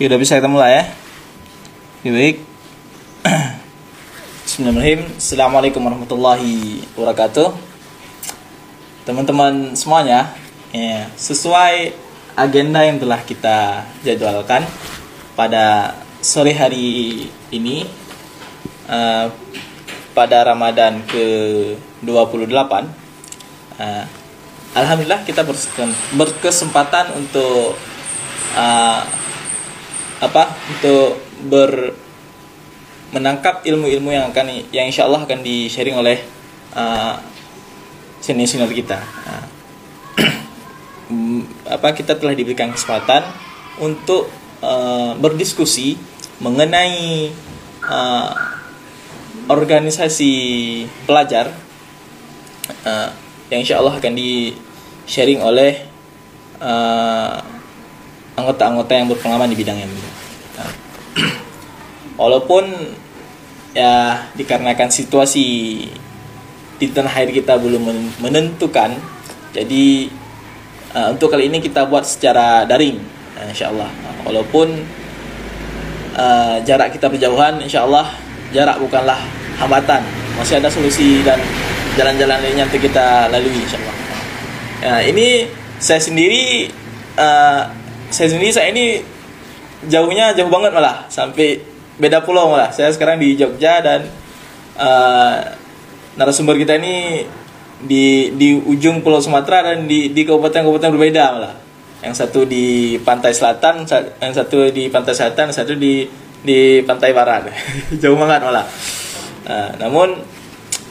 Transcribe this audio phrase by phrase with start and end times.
[0.00, 0.84] Oke, udah bisa kita mulai ya.
[2.00, 2.36] Oke, baik.
[4.48, 5.00] Bismillahirrahmanirrahim.
[5.20, 7.52] Assalamualaikum warahmatullahi wabarakatuh.
[9.04, 10.32] Teman-teman semuanya,
[10.72, 11.92] ya, sesuai
[12.32, 14.64] agenda yang telah kita jadwalkan
[15.36, 15.92] pada
[16.24, 17.84] sore hari ini
[18.88, 19.28] uh,
[20.16, 22.72] pada Ramadan ke-28
[23.76, 24.04] uh,
[24.80, 25.44] Alhamdulillah kita
[26.16, 27.76] berkesempatan untuk
[28.56, 29.19] uh,
[30.20, 31.16] apa untuk
[31.48, 31.96] ber
[33.10, 36.22] menangkap ilmu-ilmu yang akan yang insya Allah akan di sharing oleh
[36.76, 37.18] uh,
[38.22, 39.00] senior-senior kita.
[39.26, 39.46] Uh,
[41.74, 43.26] apa kita telah diberikan kesempatan
[43.82, 44.30] untuk
[44.62, 45.98] uh, berdiskusi
[46.38, 47.34] mengenai
[47.82, 48.30] uh,
[49.50, 50.32] organisasi
[51.08, 51.50] pelajar
[52.86, 53.10] uh,
[53.50, 54.54] yang insya Allah akan di
[55.10, 55.82] sharing oleh
[56.62, 57.59] uh,
[58.40, 60.00] anggota-anggota yang berpengalaman di bidang ini.
[60.56, 60.72] Nah,
[62.16, 62.64] walaupun
[63.76, 65.46] ya dikarenakan situasi
[66.80, 67.86] di tanah air kita belum
[68.24, 68.96] menentukan,
[69.52, 70.08] jadi
[70.96, 72.98] uh, untuk kali ini kita buat secara daring,
[73.36, 73.92] uh, insya Allah.
[74.24, 74.68] Walaupun
[76.16, 78.10] uh, jarak kita berjauhan, insya Allah
[78.50, 79.20] jarak bukanlah
[79.60, 80.02] hambatan,
[80.40, 81.38] masih ada solusi dan
[81.94, 83.96] jalan-jalan lainnya untuk kita lalui, insya Allah.
[84.80, 85.44] Nah, ini
[85.76, 86.72] saya sendiri
[87.20, 87.68] uh,
[88.10, 89.00] saya sendiri saya ini
[89.86, 91.62] jauhnya jauh banget malah sampai
[92.00, 92.72] beda pulau malah.
[92.72, 94.08] Saya sekarang di Jogja dan
[94.80, 95.36] uh,
[96.16, 97.24] narasumber kita ini
[97.80, 101.54] di di ujung pulau Sumatera dan di di kabupaten-kabupaten berbeda malah.
[102.00, 103.84] Yang satu di pantai selatan
[104.20, 106.08] yang satu di pantai selatan yang satu di
[106.40, 107.52] di pantai barat.
[108.02, 108.64] Jauh banget malah.
[109.44, 110.16] Uh, namun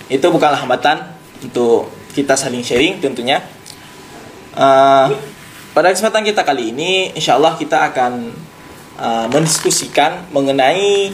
[0.10, 3.42] itu bukanlah hambatan untuk kita saling sharing tentunya.
[4.54, 5.14] Uh,
[5.74, 8.34] pada kesempatan kita kali ini, insya Allah kita akan
[8.98, 11.14] uh, mendiskusikan mengenai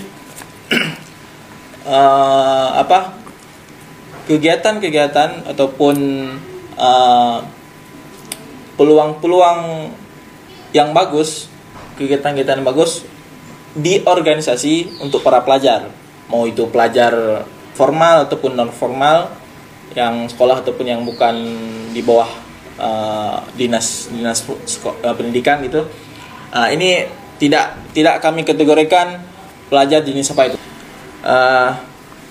[1.88, 3.14] uh, apa
[4.26, 5.96] kegiatan-kegiatan ataupun
[6.80, 7.44] uh,
[8.76, 9.92] peluang-peluang
[10.74, 11.48] yang bagus,
[12.00, 13.06] kegiatan-kegiatan yang bagus
[13.76, 15.92] di organisasi untuk para pelajar,
[16.32, 17.44] mau itu pelajar
[17.76, 19.32] formal ataupun non formal,
[19.96, 21.36] yang sekolah ataupun yang bukan
[21.96, 22.45] di bawah
[22.78, 25.88] uh, dinas dinas uh, pendidikan gitu.
[26.56, 29.20] Uh, ini tidak tidak kami kategorikan
[29.68, 30.58] pelajar jenis apa itu
[31.26, 31.70] uh,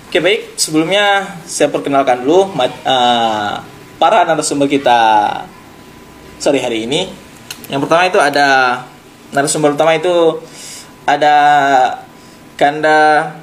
[0.09, 0.41] oke okay, baik.
[0.55, 3.53] Sebelumnya saya perkenalkan dulu uh,
[3.99, 5.01] para narasumber kita
[6.39, 7.11] sore hari ini.
[7.69, 8.81] Yang pertama itu ada
[9.35, 10.41] narasumber pertama itu
[11.05, 11.37] ada
[12.55, 13.35] Kanda.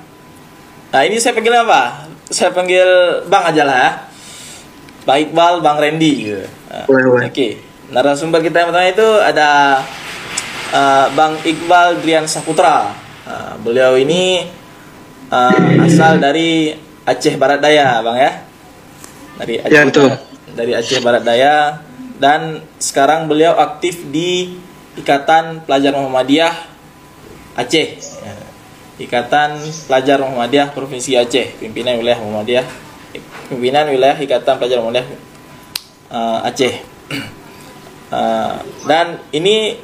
[0.91, 2.07] Nah ini saya panggil apa?
[2.31, 2.88] Saya panggil
[3.28, 3.91] Bang aja lah ya.
[5.01, 6.45] Bang Iqbal, Bang Randy gitu.
[6.88, 7.29] Oke.
[7.34, 7.51] Okay.
[7.91, 9.50] Narasumber kita yang pertama itu ada
[10.72, 12.94] uh, Bang Iqbal Drian Saputra.
[13.25, 14.45] Uh, beliau ini
[15.29, 16.73] uh, asal dari
[17.06, 18.31] Aceh Barat Daya, Bang ya.
[19.41, 20.09] Dari Aceh, ya, betul.
[20.53, 21.81] dari Aceh Barat Daya
[22.22, 24.53] dan sekarang beliau aktif di
[24.94, 26.53] Ikatan Pelajar Muhammadiyah
[27.57, 27.88] Aceh.
[27.97, 28.35] Ya.
[29.01, 29.57] Ikatan
[29.89, 32.91] Pelajar Muhammadiyah Provinsi Aceh, pimpinan wilayah Muhammadiyah
[33.51, 35.19] pimpinan wilayah Ikatan Pelajar Muhammadiyah
[36.07, 36.79] uh, Aceh.
[38.07, 38.56] Uh,
[38.89, 39.75] dan ini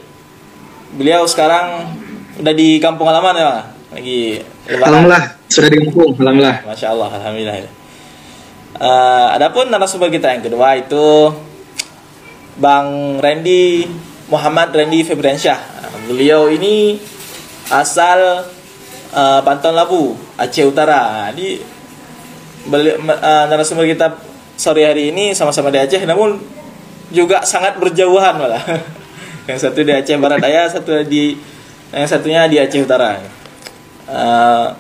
[0.95, 1.91] beliau sekarang
[2.39, 3.51] udah di kampung halaman ya,
[3.91, 4.39] lagi
[4.72, 4.88] lebaran.
[4.88, 6.57] Alhamdulillah sudah di kampung, alhamdulillah.
[6.63, 7.55] Masya Allah, alhamdulillah.
[8.78, 11.34] Uh, adapun narasumber kita yang kedua itu
[12.61, 13.89] Bang Randy
[14.29, 15.59] Muhammad Randy Febriansyah.
[16.07, 17.01] Beliau ini
[17.67, 18.47] asal
[19.11, 21.31] uh, Labu, Aceh Utara.
[21.34, 21.57] Di
[22.67, 24.19] beli, uh, narasumber kita
[24.57, 26.39] sore hari ini sama-sama di Aceh namun
[27.11, 28.63] juga sangat berjauhan malah.
[29.50, 31.39] Yang satu di Aceh Barat Daya satu di
[31.88, 33.16] yang satunya di Aceh Utara.
[34.07, 34.75] Uh,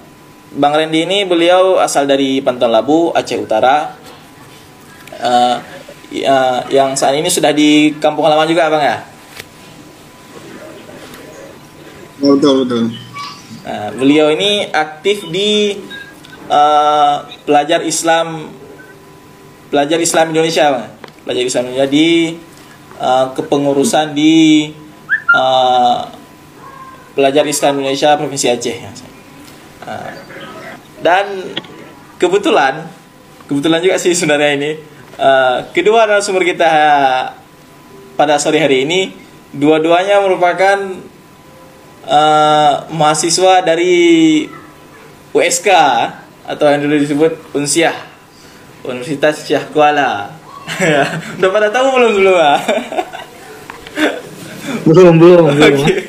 [0.59, 3.95] Bang Randy ini beliau asal dari Pantun Labu Aceh Utara.
[5.17, 5.55] Uh,
[6.27, 8.97] uh, yang saat ini sudah di kampung halaman juga bang ya?
[12.19, 12.83] Betul betul.
[13.63, 15.79] Uh, beliau ini aktif di
[16.47, 18.51] uh, pelajar Islam
[19.67, 20.91] pelajar Islam Indonesia
[21.27, 22.07] pelajar Islam Indonesia di
[22.99, 24.71] uh, kepengurusan di
[25.35, 26.07] uh,
[27.13, 28.77] pelajar Islam Indonesia provinsi Aceh.
[29.87, 30.11] Uh,
[31.03, 31.55] dan
[32.17, 32.87] kebetulan
[33.45, 34.71] kebetulan juga sih sebenarnya ini
[35.19, 36.71] uh, kedua narasumber kita
[38.17, 39.13] pada sore hari ini
[39.53, 40.77] dua-duanya merupakan
[42.09, 44.43] uh, mahasiswa dari
[45.31, 45.69] USK
[46.47, 47.93] atau yang dulu disebut Unsiah
[48.87, 50.31] Universitas Syah Kuala
[51.37, 52.57] udah pada tahu belum dulu ah
[54.87, 55.99] belum belum belum okay.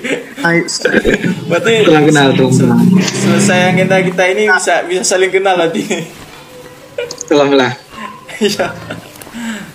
[1.50, 2.46] Berarti Telah kenal tuh.
[3.02, 5.82] selesai agenda kita ini bisa bisa saling kenal nanti.
[7.26, 7.74] Tolong lah.
[8.38, 8.70] Iya.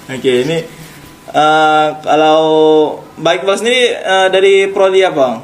[0.08, 0.64] Oke, ini
[1.36, 2.40] eh, kalau
[3.20, 5.44] baik Bang sendiri eh, dari prodi apa?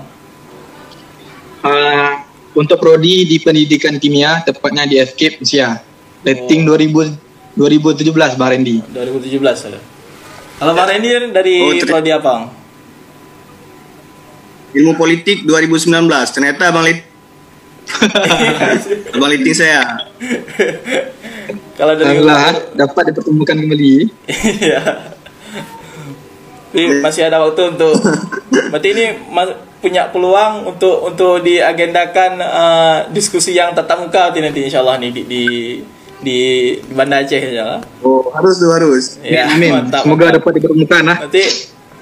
[1.59, 2.28] Uh,
[2.59, 5.79] untuk prodi di pendidikan kimia, tepatnya di FKIP Usia.
[6.19, 8.83] Rating 2000, 2017 Bang Randy.
[8.91, 9.39] 2017
[9.71, 9.79] ada.
[10.59, 12.51] Kalau Bang Randy dari Oh, ter- prodi apa?
[14.75, 15.95] Ilmu politik 2019.
[16.35, 16.99] Ternyata Bang Lit
[19.17, 20.11] Bang Liting saya.
[21.73, 23.93] Kalau dari Alhamdulillah dapat dipertemukan kembali.
[24.59, 24.81] Iya.
[26.69, 27.97] Tapi masih ada waktu untuk
[28.71, 34.59] berarti ini mas- punya peluang untuk untuk diagendakan eh, diskusi yang tatap muka nanti nanti
[34.67, 35.43] insyaallah nih di di
[36.19, 36.37] di,
[36.91, 37.79] Banda Aceh insyaallah.
[38.03, 39.05] Oh, harus tuh harus.
[39.23, 39.71] Ya, Amin.
[39.71, 40.03] mantap.
[40.03, 40.43] Semoga mantap.
[40.43, 41.17] dapat dipertemukan ah.
[41.23, 41.43] Berarti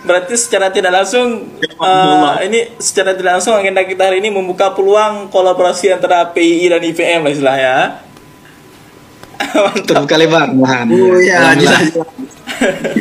[0.08, 5.30] berarti secara tidak langsung eh, ini secara tidak langsung agenda kita hari ini membuka peluang
[5.30, 7.76] kolaborasi antara PII dan IPM lah istilahnya.
[9.38, 9.86] Mantap.
[9.86, 10.90] Terbuka lebar malahan.
[10.92, 11.94] Oh iya, jelas.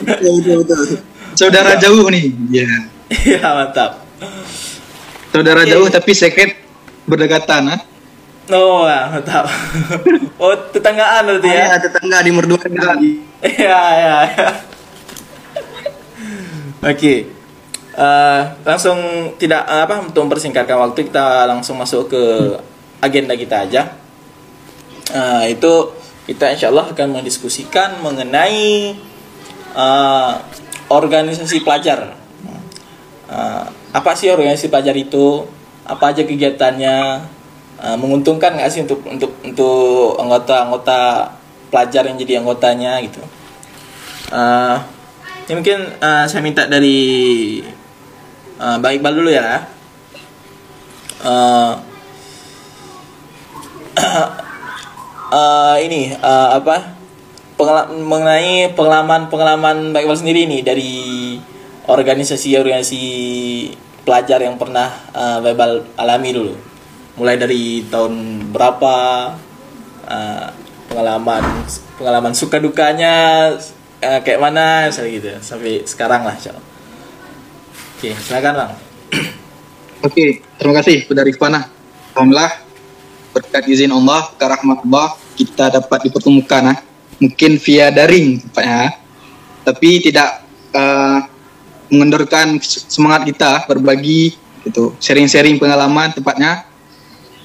[0.04, 1.15] Betul, betul, betul.
[1.36, 2.32] Saudara jauh nih.
[2.48, 2.68] Ya.
[3.12, 4.02] Iya, mantap.
[5.30, 5.70] Saudara Oke.
[5.70, 6.56] jauh tapi secret
[7.04, 7.80] berdekatan ah.
[8.56, 9.44] Oh, ya, mantap.
[10.36, 11.64] Oh, tetanggaan berarti ya.
[11.72, 12.60] Ya, tetangga di mertua.
[13.40, 14.48] Iya, iya, iya.
[16.84, 17.14] Oke.
[17.96, 22.22] Eh, langsung tidak apa untuk mempersingkatkan waktu kita langsung masuk ke
[23.00, 23.96] agenda kita aja.
[25.08, 25.72] Eh, itu
[26.28, 28.92] kita insya Allah akan mendiskusikan mengenai
[29.72, 30.32] eh,
[30.88, 32.14] organisasi pelajar.
[33.26, 35.46] Eh, apa sih organisasi pelajar itu?
[35.86, 36.96] Apa aja kegiatannya?
[37.76, 41.30] Eh, menguntungkan nggak sih untuk untuk untuk anggota-anggota
[41.68, 43.20] pelajar yang jadi anggotanya gitu?
[44.32, 44.76] Eh,
[45.46, 46.98] ini mungkin eh, saya minta dari
[48.58, 49.66] eh, Bang Iqbal dulu ya.
[51.26, 51.72] Eh,
[55.34, 56.96] eh, ini eh, apa
[57.56, 60.94] pengala- mengenai pengalaman-pengalaman Bang Iqbal sendiri nih dari
[61.88, 63.04] organisasi-organisasi
[64.06, 66.54] pelajar yang pernah Bang Iqbal alami dulu.
[67.16, 68.94] Mulai dari tahun berapa
[70.04, 70.48] eh,
[70.92, 71.42] pengalaman
[71.96, 73.50] pengalaman suka dukanya
[74.04, 76.64] eh, kayak mana misalnya gitu sampai sekarang lah Allah.
[77.96, 78.72] Oke, silakan Bang.
[80.04, 81.60] Oke, terima kasih kepada Rifana.
[82.12, 82.52] Alhamdulillah
[83.32, 86.78] berkat izin Allah, karahmat Allah kita dapat dipertemukan ah.
[87.22, 88.96] Mungkin via daring tepatnya.
[89.66, 90.46] Tapi tidak
[90.76, 91.18] uh,
[91.90, 94.34] mengendorkan semangat kita berbagi
[94.66, 96.66] gitu, sharing-sharing pengalaman tepatnya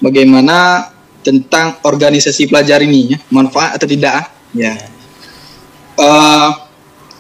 [0.02, 0.90] bagaimana
[1.22, 4.26] tentang organisasi pelajar ini ya, manfaat atau tidak ah.
[4.58, 4.74] ya.
[6.02, 6.50] Eh,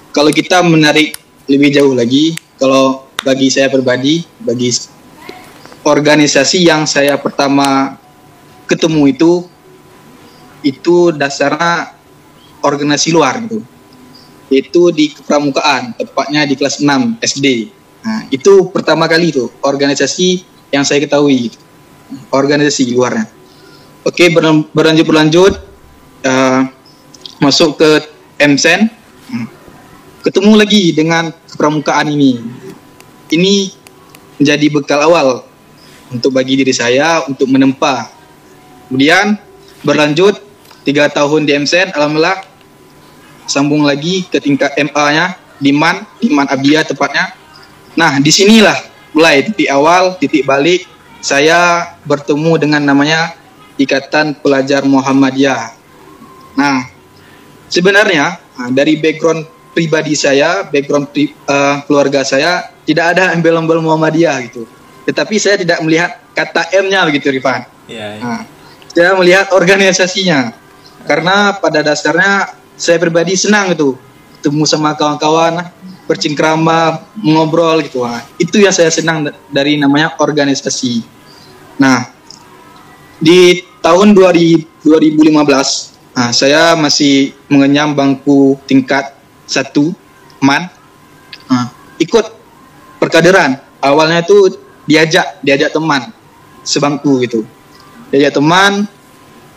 [0.09, 1.13] kalau kita menarik
[1.45, 4.74] lebih jauh lagi, kalau bagi saya pribadi, bagi
[5.86, 8.01] organisasi yang saya pertama
[8.65, 9.31] ketemu itu,
[10.65, 11.94] itu dasarnya
[12.61, 13.59] organisasi luar gitu.
[14.51, 17.71] Itu di kepramukaan, tepatnya di kelas 6 SD.
[18.01, 20.43] Nah, itu pertama kali itu organisasi
[20.73, 21.59] yang saya ketahui, gitu.
[22.27, 23.23] organisasi luarnya.
[24.03, 25.53] Oke, berlan- berlanjut berlanjut,
[26.27, 26.61] eh,
[27.39, 27.89] masuk ke
[28.35, 28.91] MSN,
[29.31, 29.47] Hmm.
[30.19, 32.35] ketemu lagi dengan kepramukaan ini.
[33.31, 33.71] Ini
[34.35, 35.47] menjadi bekal awal
[36.11, 38.11] untuk bagi diri saya untuk menempa.
[38.91, 39.39] Kemudian
[39.87, 40.35] berlanjut
[40.83, 42.44] tiga tahun di MSN, alhamdulillah
[43.51, 47.35] sambung lagi ke tingkat MA-nya di MAN, di MAN Abia tepatnya.
[47.99, 48.79] Nah, di sinilah
[49.11, 50.87] mulai titik awal, titik balik
[51.19, 53.35] saya bertemu dengan namanya
[53.75, 55.75] Ikatan Pelajar Muhammadiyah.
[56.55, 56.87] Nah,
[57.67, 64.37] sebenarnya ah, dari background pribadi saya, background pri- eh, keluarga saya tidak ada embel-embel Muhammadiyah
[64.49, 64.63] gitu.
[65.05, 67.65] Tetapi saya tidak melihat kata M-nya begitu, Rifan.
[67.89, 68.21] Ya, ya.
[68.21, 68.41] Nah,
[68.91, 70.53] saya melihat organisasinya.
[71.01, 73.94] Karena pada dasarnya saya pribadi senang gitu
[74.42, 75.69] ketemu sama kawan-kawan,
[76.09, 78.02] bercengkrama, ngobrol gitu.
[78.02, 81.06] Nah, itu yang saya senang da- dari namanya organisasi.
[81.78, 82.09] Nah,
[83.21, 89.14] di tahun 2000 2015, nah, saya masih mengenyam bangku tingkat
[89.45, 89.94] satu
[90.42, 90.73] MAN.
[91.45, 91.69] Nah,
[92.02, 92.26] ikut
[92.97, 93.61] perkaderan.
[93.78, 94.57] Awalnya itu
[94.90, 96.09] diajak, diajak teman
[96.66, 97.45] sebangku gitu.
[98.09, 98.90] Diajak teman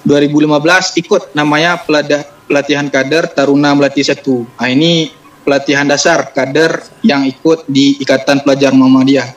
[0.04, 4.44] 2015 ikut namanya pelada- pelatihan kader Taruna Melatih Satu.
[4.58, 5.12] Nah, ini
[5.44, 9.36] pelatihan dasar kader yang ikut di Ikatan Pelajar Muhammadiyah.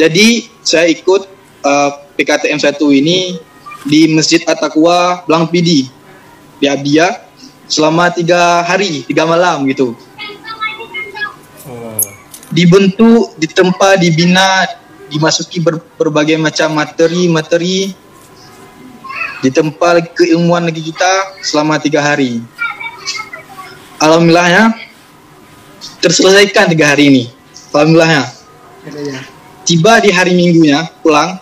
[0.00, 1.28] Jadi saya ikut
[1.62, 3.36] uh, PKTM 1 ini
[3.84, 5.90] di Masjid At-Taqwa Blang Pidi
[6.58, 7.28] di Abia
[7.68, 9.94] selama tiga hari, tiga malam gitu.
[12.52, 14.68] Dibentuk, ditempa, dibina
[15.12, 17.92] dimasuki ber- berbagai macam materi-materi
[19.42, 22.38] ditempa keilmuan negeri kita selama tiga hari.
[23.98, 24.74] Alhamdulillahnya
[25.98, 27.24] terselesaikan tiga hari ini.
[27.70, 28.22] Alhamdulillahnya.
[29.62, 31.38] Tiba di hari minggunya pulang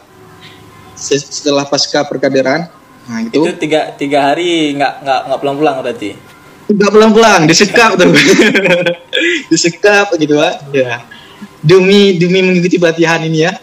[0.93, 2.69] se- setelah pasca perkaderan.
[3.09, 6.11] Nah Itu itu tiga tiga hari nggak nggak nggak pulang-pulang berarti.
[6.71, 8.15] nggak pulang-pulang disekap tuh,
[9.51, 10.71] disekap gitu pak.
[10.71, 11.03] Ya.
[11.61, 13.59] Demi demi mengikuti pelatihan ini ya.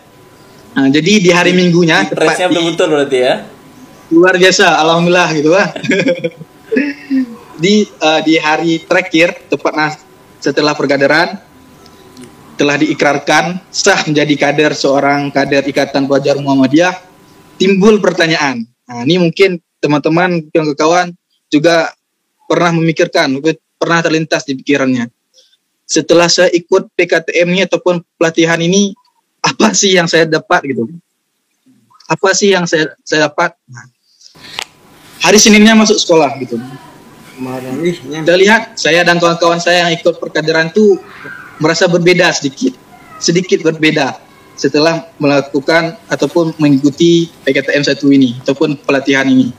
[0.75, 2.13] Nah, jadi di hari minggunya di-
[2.51, 3.33] betul-betul berarti ya.
[4.13, 5.69] Luar biasa alhamdulillah gitu kan.
[7.57, 9.97] Di eh, di hari terakhir tepatnya
[10.37, 11.41] setelah perkaderan
[12.53, 16.93] telah diikrarkan sah menjadi kader seorang kader Ikatan Pelajar Muhammadiyah
[17.57, 18.61] timbul pertanyaan.
[18.85, 21.13] Nah ini mungkin teman-teman yang kawan
[21.49, 21.93] juga
[22.45, 23.41] pernah memikirkan
[23.77, 25.09] pernah terlintas di pikirannya.
[25.87, 28.91] Setelah saya ikut PKTM ini ataupun pelatihan ini
[29.41, 30.89] apa sih yang saya dapat gitu?
[32.05, 33.55] Apa sih yang saya saya dapat?
[33.69, 33.85] Nah,
[35.21, 36.57] hari Seninnya masuk sekolah gitu.
[38.25, 40.97] Kita lihat saya dan kawan-kawan saya yang ikut perkaderan itu
[41.61, 42.73] merasa berbeda sedikit,
[43.21, 44.17] sedikit berbeda
[44.57, 49.53] setelah melakukan ataupun mengikuti PKTM satu ini ataupun pelatihan ini.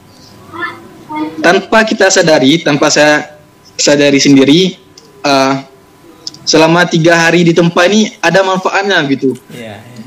[1.38, 3.38] Tanpa kita sadari, tanpa saya
[3.78, 4.74] sadari sendiri,
[5.22, 5.54] eh,
[6.48, 9.76] selama tiga hari di tempat ini ada manfaatnya gitu Iya.
[9.84, 10.04] iya.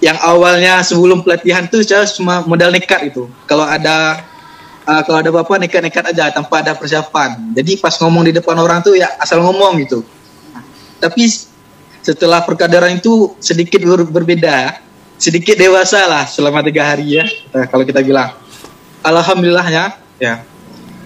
[0.00, 3.28] yang awalnya sebelum pelatihan tuh saya cuma modal nekat itu.
[3.44, 4.24] Kalau ada
[4.90, 7.54] uh, kalau ada apa-apa nekat-nekat aja tanpa ada persiapan.
[7.54, 10.02] Jadi pas ngomong di depan orang tuh ya asal ngomong gitu.
[10.98, 11.30] Tapi
[12.02, 14.82] setelah perkaderan itu sedikit ber- berbeda,
[15.14, 17.24] sedikit dewasa lah selama tiga hari ya.
[17.54, 18.34] Nah, kalau kita bilang,
[19.06, 20.44] alhamdulillahnya ya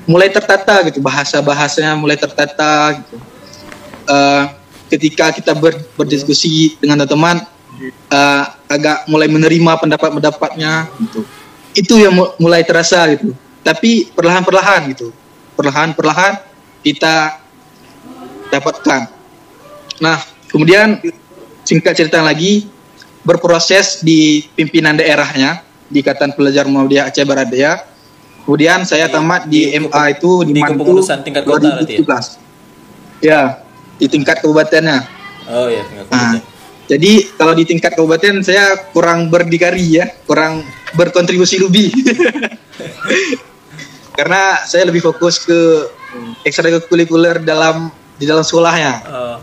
[0.05, 3.17] mulai tertata gitu bahasa bahasanya mulai tertata gitu.
[4.05, 4.45] Eh,
[4.93, 7.47] ketika kita ber- berdiskusi dengan teman-teman
[8.11, 11.21] eh, agak mulai menerima pendapat-pendapatnya gitu.
[11.75, 13.35] Itu yang mu- mulai terasa gitu.
[13.65, 15.09] Tapi perlahan-perlahan gitu.
[15.57, 16.37] Perlahan-perlahan
[16.85, 17.41] kita
[18.53, 19.09] dapatkan.
[20.05, 20.21] Nah,
[20.53, 21.01] kemudian
[21.65, 22.69] singkat cerita lagi
[23.25, 27.81] berproses di pimpinan daerahnya di Ikatan Pelajar Muhammadiyah Aceh Barat Daya.
[28.45, 32.05] Kemudian saya tamat di, di MA itu di, di kepengurusan tingkat kota berarti ya?
[32.05, 33.25] 2017.
[33.25, 33.41] Ya,
[33.97, 35.09] di tingkat kabupatennya.
[35.49, 36.45] Oh ya tinggal Nah, kemudian.
[36.85, 40.61] jadi kalau di tingkat kabupaten saya kurang berdikari ya, kurang
[40.93, 41.89] berkontribusi lebih.
[44.15, 45.91] Karena saya lebih fokus ke
[46.47, 48.93] ekstrakurikuler dalam di dalam sekolahnya.
[49.03, 49.37] Ya.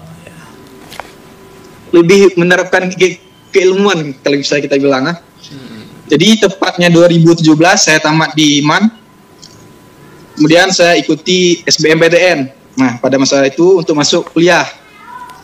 [1.91, 3.19] Lebih menerapkan ke-
[3.51, 5.17] keilmuan kalau bisa kita bilang ah.
[5.51, 5.83] Hmm.
[6.07, 7.43] Jadi tepatnya 2017
[7.75, 8.87] saya tamat di IMAN.
[10.39, 12.39] Kemudian saya ikuti SBMPTN.
[12.79, 14.63] Nah, pada masa itu untuk masuk kuliah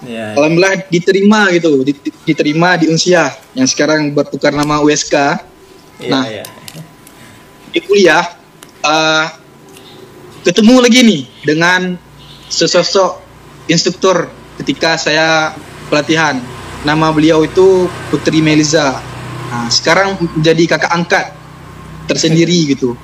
[0.06, 5.42] Ya, Alhamdulillah diterima gitu, dit- diterima di Unsia yang sekarang bertukar nama USK.
[5.98, 6.22] ya, nah.
[6.30, 6.46] ya.
[7.74, 8.37] Di kuliah
[8.84, 9.26] eh,
[10.44, 11.96] ketemu lagi nih dengan
[12.48, 13.22] sesosok
[13.68, 14.30] instruktur
[14.62, 15.54] ketika saya
[15.92, 16.40] pelatihan.
[16.86, 19.02] Nama beliau itu Putri Meliza.
[19.48, 21.26] Nah, sekarang menjadi kakak angkat
[22.06, 22.96] tersendiri gitu.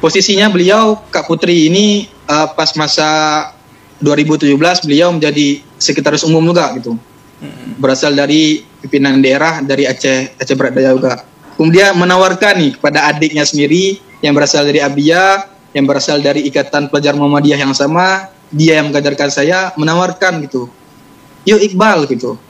[0.00, 3.08] Posisinya beliau Kak Putri ini eh, pas masa
[4.04, 4.52] 2017
[4.84, 6.98] beliau menjadi sekretaris umum juga gitu
[7.78, 11.14] berasal dari pimpinan daerah dari Aceh Aceh Barat Daya juga.
[11.54, 15.44] Kemudian menawarkan nih kepada adiknya sendiri yang berasal dari Abia,
[15.76, 20.72] yang berasal dari Ikatan Pelajar Muhammadiyah yang sama, dia yang mengajarkan saya menawarkan gitu.
[21.44, 22.40] Yuk Iqbal gitu.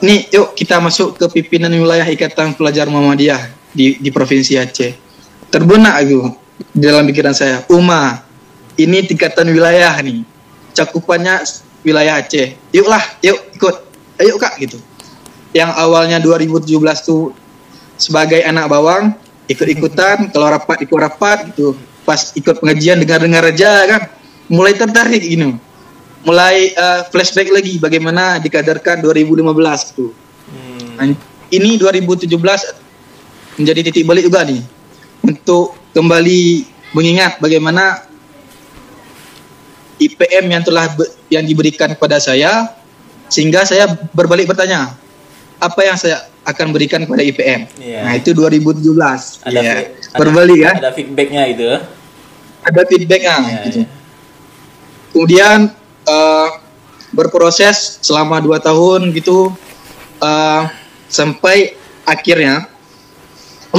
[0.00, 4.96] Nih, yuk kita masuk ke pimpinan wilayah Ikatan Pelajar Muhammadiyah di di Provinsi Aceh.
[5.52, 6.32] Terbenak gitu
[6.72, 7.68] di dalam pikiran saya.
[7.68, 8.24] Uma,
[8.80, 10.24] ini tingkatan wilayah nih.
[10.72, 11.44] Cakupannya
[11.84, 12.56] wilayah Aceh.
[12.72, 13.76] Yuklah, yuk ikut.
[14.24, 14.80] Ayo kak gitu.
[15.52, 17.36] Yang awalnya 2017 tuh
[18.00, 19.12] sebagai anak bawang
[19.54, 21.76] ikut-ikutan, kalau rapat ikut rapat gitu.
[22.02, 24.02] Pas ikut pengajian dengar-dengar aja kan,
[24.50, 25.54] mulai tertarik gitu.
[26.22, 30.14] Mulai eh, flashback lagi bagaimana dikadarkan 2015 gitu.
[30.50, 30.88] Hmm.
[30.98, 31.06] Nah,
[31.52, 32.30] ini 2017
[33.60, 34.62] menjadi titik balik juga nih
[35.22, 36.64] untuk kembali
[36.96, 38.08] mengingat bagaimana
[40.00, 40.90] IPM yang telah
[41.30, 42.74] yang diberikan kepada saya
[43.28, 44.92] sehingga saya berbalik bertanya
[45.62, 47.70] apa yang saya akan berikan kepada IPM.
[47.76, 48.00] Iya.
[48.02, 49.38] Nah, itu 2017.
[49.40, 49.68] Ada, fi-
[50.10, 50.72] ada- Berbalik ya.
[50.74, 51.66] Ada feedbacknya gitu.
[52.62, 53.78] Ada feedbacknya Ya, gitu.
[53.82, 53.86] ya.
[55.12, 55.58] kemudian
[56.02, 56.48] eh,
[57.10, 59.52] berproses selama dua tahun gitu
[60.18, 60.62] eh,
[61.06, 62.64] sampai akhirnya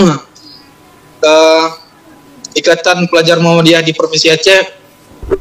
[1.23, 1.67] eh,
[2.53, 4.61] Ikatan Pelajar Muhammadiyah di Provinsi Aceh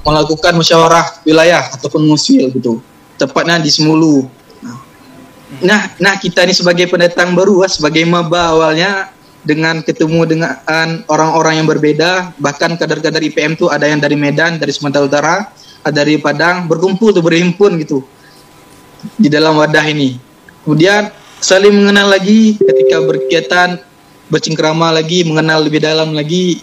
[0.01, 2.81] melakukan musyawarah wilayah ataupun musil gitu
[3.19, 4.25] tepatnya di Semulu
[5.61, 10.55] Nah, nah kita ini sebagai pendatang baru ah, sebagai maba awalnya dengan ketemu dengan
[11.11, 15.35] orang-orang yang berbeda bahkan kader-kader IPM tuh ada yang dari Medan dari Sumatera Utara
[15.83, 18.07] ada dari Padang berkumpul tuh berhimpun gitu
[19.19, 20.17] di dalam wadah ini.
[20.63, 21.11] Kemudian
[21.43, 23.83] saling mengenal lagi ketika berkegiatan
[24.31, 26.63] bercengkrama lagi mengenal lebih dalam lagi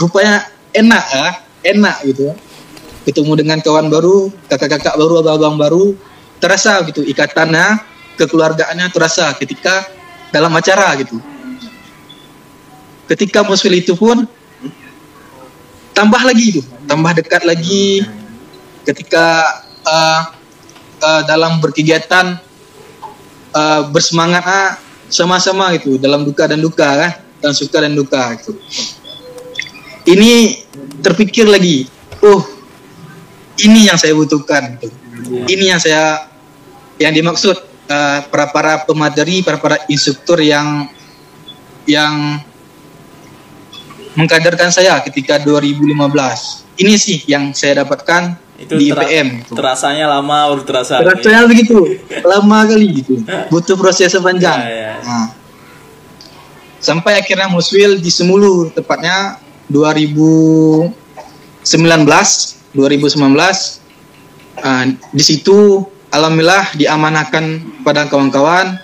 [0.00, 1.28] rupanya enak ya
[1.76, 2.32] enak gitu.
[3.04, 5.84] Ketemu dengan kawan baru kakak-kakak baru abang-abang baru
[6.40, 9.86] terasa gitu ikatannya kekeluargaannya terasa ketika
[10.34, 11.16] dalam acara gitu.
[13.08, 14.26] Ketika musfil itu pun
[15.96, 18.04] tambah lagi itu tambah dekat lagi.
[18.84, 19.44] Ketika
[19.84, 20.22] uh,
[21.00, 22.40] uh, dalam berkegiatan
[23.52, 24.70] uh, bersemangat ah,
[25.12, 28.56] sama-sama gitu dalam duka dan duka kan dan suka dan duka gitu.
[30.08, 30.64] Ini
[31.04, 31.84] terpikir lagi
[32.24, 32.42] oh
[33.58, 34.88] ini yang saya butuhkan gitu.
[35.50, 36.30] ini yang saya
[36.98, 40.86] yang dimaksud uh, para para pemateri para para instruktur yang
[41.88, 42.40] yang
[44.14, 45.96] mengkaderkan saya ketika 2015
[46.78, 51.78] ini sih yang saya dapatkan itu di IPM terasanya lama udah terasa Rasanya begitu,
[52.26, 53.22] lama kali gitu.
[53.54, 54.58] Butuh proses yang panjang.
[54.66, 54.94] Ya, ya.
[54.98, 55.30] Nah.
[56.82, 59.38] Sampai akhirnya Muswil di Semulu, tepatnya
[59.70, 60.90] 2019,
[62.74, 62.74] 2019.
[64.58, 67.44] Ah, di situ alhamdulillah diamanahkan
[67.80, 68.76] kepada kawan-kawan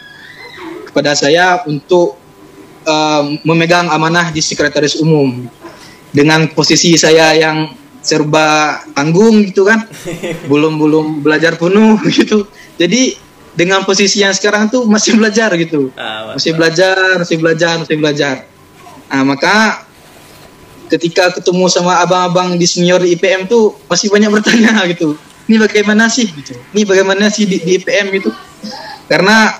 [0.88, 2.14] kepada saya untuk
[2.86, 5.50] ah, memegang amanah di sekretaris umum.
[6.14, 9.82] Dengan posisi saya yang serba tanggung gitu kan.
[10.50, 12.46] Belum belum belajar penuh gitu.
[12.78, 13.18] Jadi
[13.54, 15.90] dengan posisi yang sekarang tuh masih belajar gitu.
[15.98, 18.34] Ah, masih belajar masih belajar masih belajar.
[19.10, 19.86] Nah maka
[20.86, 26.08] ketika ketemu sama abang-abang di senior di IPM tuh masih banyak bertanya gitu ini bagaimana
[26.08, 26.24] sih?
[26.28, 26.56] Gitu.
[26.72, 28.30] Ini bagaimana sih di, di IPM gitu.
[29.04, 29.52] Karena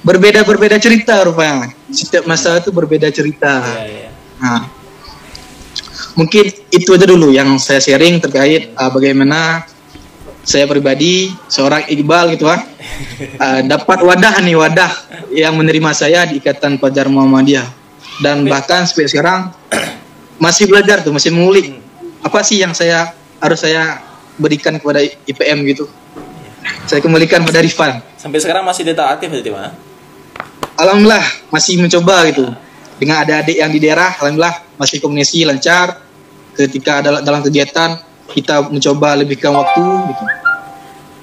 [0.00, 1.68] berbeda berbeda cerita rupanya.
[1.92, 3.60] Setiap masa itu berbeda cerita.
[3.60, 4.10] Iya, iya.
[4.40, 4.62] Nah,
[6.16, 9.66] mungkin itu aja dulu yang saya sharing terkait uh, bagaimana
[10.48, 12.60] saya pribadi seorang Iqbal gitu ah.
[13.18, 14.90] Uh, dapat wadah nih wadah
[15.30, 17.66] yang menerima saya di Ikatan Pelajar Muhammadiyah.
[18.18, 19.54] Dan bahkan sampai sekarang
[20.42, 21.78] masih belajar tuh masih mengulik.
[22.22, 24.07] Apa sih yang saya harus saya
[24.38, 25.84] berikan kepada IPM gitu.
[26.88, 28.00] Saya kembalikan pada Rifan.
[28.16, 29.70] Sampai sekarang masih data aktif berarti mana
[30.78, 32.46] Alhamdulillah masih mencoba gitu.
[32.98, 36.00] Dengan adik-adik yang di daerah Alhamdulillah masih komunikasi lancar.
[36.54, 37.98] Ketika dalam, dalam kegiatan
[38.30, 40.24] kita mencoba lebihkan waktu gitu.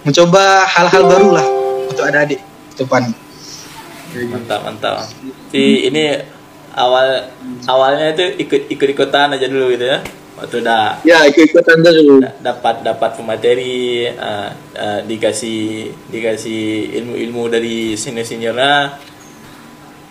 [0.06, 1.46] Mencoba hal-hal baru lah
[1.90, 2.40] untuk adik-adik
[2.76, 3.04] ke depan.
[4.32, 4.96] Mantap mantap.
[5.52, 6.36] Si ini
[6.76, 7.32] awal
[7.68, 10.04] awalnya itu ikut ikut ikutan aja dulu gitu ya
[10.36, 12.20] waktu udah ya ikut-ikutan dulu.
[12.20, 16.64] da- dapat dapat pemateri uh, uh, dikasih dikasih
[17.00, 19.00] ilmu-ilmu dari senior seniornya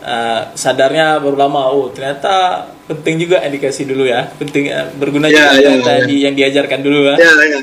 [0.00, 1.68] uh, sadarnya baru lama.
[1.68, 4.24] Oh ternyata penting juga yang dikasih dulu ya.
[4.34, 6.04] Penting uh, berguna Ya, juga ya, ternyata ya.
[6.08, 7.32] di- yang diajarkan dulu ya, ya.
[7.44, 7.60] Ya.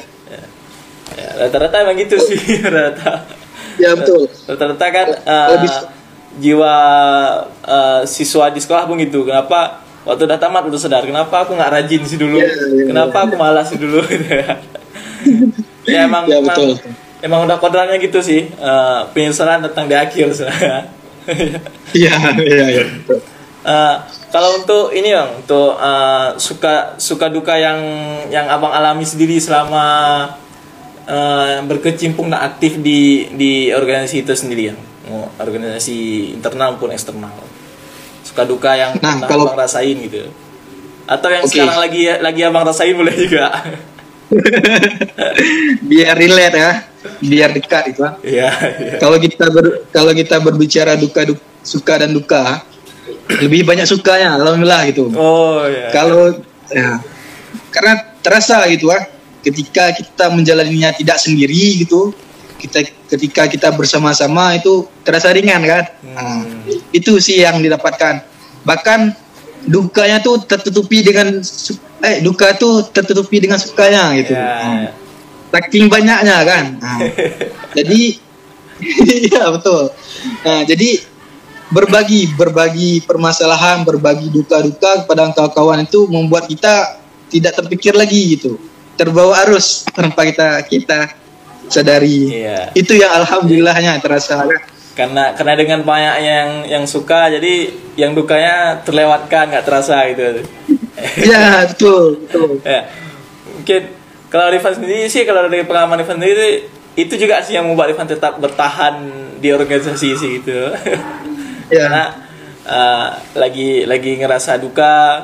[1.12, 3.26] Ya, rata-rata emang gitu sih rata
[3.82, 4.30] ya betul.
[4.45, 5.65] Rata-rata kan uh,
[6.38, 6.76] jiwa
[7.65, 9.26] uh, siswa di sekolah pun gitu.
[9.26, 13.18] Kenapa waktu udah tamat udah sadar kenapa aku nggak rajin sih dulu Ya, ya, kenapa
[13.30, 14.58] aku malas sih dulu gitu ya
[15.86, 16.70] ya emang Ya, emang, betul.
[17.22, 20.90] emang udah kodratnya gitu sih uh, penyesalan datang di akhir sebenarnya
[21.98, 22.84] iya iya iya.
[23.62, 23.96] Uh,
[24.34, 27.78] kalau untuk ini bang, untuk uh, suka suka duka yang
[28.34, 29.86] yang abang alami sendiri selama
[31.06, 37.30] uh, berkecimpung dan aktif di di organisasi itu sendiri ya, mau organisasi internal maupun eksternal.
[38.32, 40.32] Suka duka yang Nah, pernah kalau- abang rasain gitu,
[41.04, 41.52] atau yang Oke.
[41.52, 43.52] sekarang lagi lagi abang rasain boleh juga.
[45.84, 46.72] biar relate ya
[47.20, 48.15] biar dekat itu ah.
[48.22, 48.48] Iya.
[48.80, 48.96] iya.
[48.96, 52.63] kalau kita ber, kalau kita berbicara duka, duka suka dan duka
[53.38, 55.91] lebih banyak sukanya alhamdulillah gitu Oh ya.
[55.91, 56.32] kalau
[56.67, 57.04] ya
[57.70, 59.04] karena terasa gitu ah
[59.41, 62.15] ketika kita menjalaninya tidak sendiri gitu
[62.62, 65.84] kita ketika kita bersama-sama itu terasa ringan kan?
[66.13, 66.45] Nah,
[66.93, 68.21] itu sih yang didapatkan.
[68.62, 69.00] Bahkan
[69.65, 71.41] dukanya tuh tertutupi dengan
[72.02, 74.34] eh duka tuh tertutupi dengan sukanya gitu.
[74.34, 74.91] Ya, Nah, ya.
[75.54, 76.65] saking banyaknya kan?
[76.78, 77.00] Nah,
[77.78, 78.02] jadi
[79.30, 79.93] iya betul.
[80.45, 81.02] Nah jadi
[81.71, 87.00] berbagi berbagi permasalahan berbagi duka-duka kepada kawan-kawan itu membuat kita
[87.32, 88.58] tidak terpikir lagi gitu.
[88.97, 91.00] Terbawa arus tanpa kita kita
[91.71, 92.69] sadari Iya.
[92.75, 94.43] itu yang alhamdulillahnya terasa
[94.91, 100.43] Karena karena dengan banyak yang yang suka jadi yang dukanya terlewatkan nggak terasa gitu.
[101.25, 102.91] iya betul betul ya
[103.47, 103.81] mungkin
[104.27, 106.67] kalau Rifan sendiri sih kalau dari pengalaman Rifan sendiri
[106.99, 108.99] itu juga sih yang membuat Rifan tetap bertahan
[109.39, 110.75] di organisasi sih gitu
[111.71, 111.88] Ya.
[111.88, 112.03] karena
[112.67, 113.07] uh,
[113.39, 115.23] lagi lagi ngerasa duka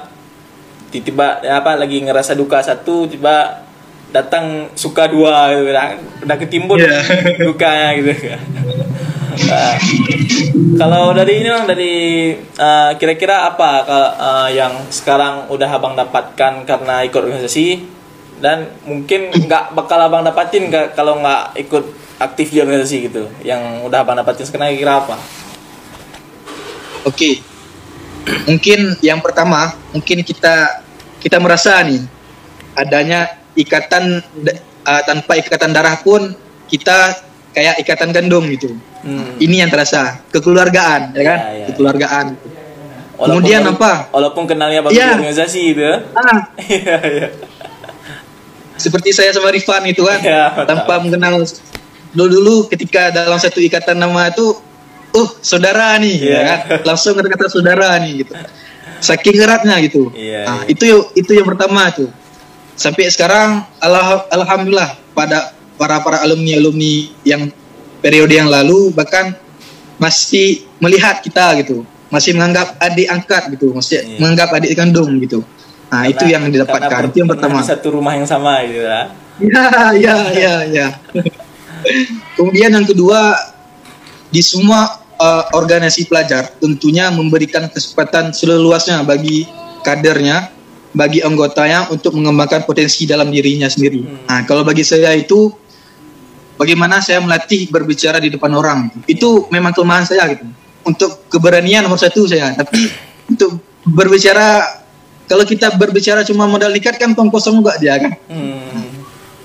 [0.88, 3.67] tiba ya apa lagi ngerasa duka satu tiba
[4.12, 5.86] datang suka dua gitu udah,
[6.24, 6.80] udah ketimbun
[7.48, 8.12] dukanya gitu.
[9.38, 9.76] Uh,
[10.82, 11.94] kalau dari ini bang dari
[12.58, 17.98] uh, kira-kira apa uh, yang sekarang udah abang dapatkan karena ikut organisasi?
[18.38, 21.86] Dan mungkin nggak bakal abang dapatin nggak kalau nggak ikut
[22.22, 23.30] aktif di organisasi gitu.
[23.46, 25.18] Yang udah abang dapatin sekarang kira apa?
[27.06, 27.42] Oke.
[28.44, 30.84] Mungkin yang pertama, mungkin kita
[31.24, 32.04] kita merasa nih
[32.76, 34.22] adanya ikatan
[34.84, 36.32] uh, tanpa ikatan darah pun
[36.68, 37.18] kita
[37.52, 38.78] kayak ikatan gandum gitu.
[39.02, 39.34] Hmm.
[39.36, 41.40] Ini yang terasa kekeluargaan, ya kan?
[41.40, 41.66] Ya, ya.
[41.72, 42.28] Kekeluargaan.
[43.18, 43.92] Walaupun Kemudian baru- apa?
[44.14, 45.10] Walaupun kenalnya baru Iya.
[45.18, 45.96] organisasi gitu ya.
[46.14, 47.28] Ah, Iya, iya.
[48.78, 50.66] seperti saya sama Rifan itu kan, Ya, betul.
[50.70, 51.42] tanpa mengenal
[52.14, 54.54] dulu dulu ketika dalam satu ikatan nama itu,
[55.12, 56.30] uh saudara nih, Iya.
[56.30, 56.60] ya kan?
[56.86, 58.34] Langsung kata-kata saudara nih gitu.
[58.98, 60.10] Saking eratnya gitu.
[60.14, 62.10] Iya, Nah, itu itu yang pertama tuh.
[62.78, 67.50] Sampai sekarang Allah, alhamdulillah pada para para alumni alumni yang
[68.00, 69.34] periode yang lalu bahkan
[69.98, 71.82] masih melihat kita gitu,
[72.14, 74.18] masih menganggap adik angkat gitu, masih Iya.
[74.22, 75.42] menganggap adik kandung gitu.
[75.90, 77.58] Nah itu Karena- yang karena didapatkan, itu yang pertama.
[77.66, 78.86] satu rumah yang sama gitu.
[78.86, 80.88] Ya, ya, ya, ya.
[82.34, 83.38] Kemudian yang kedua,
[84.30, 89.46] di semua uh, organisasi pelajar tentunya memberikan kesempatan seluasnya bagi
[89.82, 90.52] kadernya,
[90.98, 94.02] bagi anggotanya untuk mengembangkan potensi dalam dirinya sendiri.
[94.26, 95.54] Nah, kalau bagi saya itu
[96.58, 98.90] bagaimana saya melatih berbicara di depan orang.
[99.06, 100.50] Itu memang kelemahan saya gitu.
[100.82, 102.90] Untuk keberanian nomor satu saya, tapi
[103.32, 104.66] untuk berbicara
[105.30, 108.12] kalau kita berbicara cuma modal nikat kan tong kosong juga dia kan.
[108.26, 108.90] Hmm.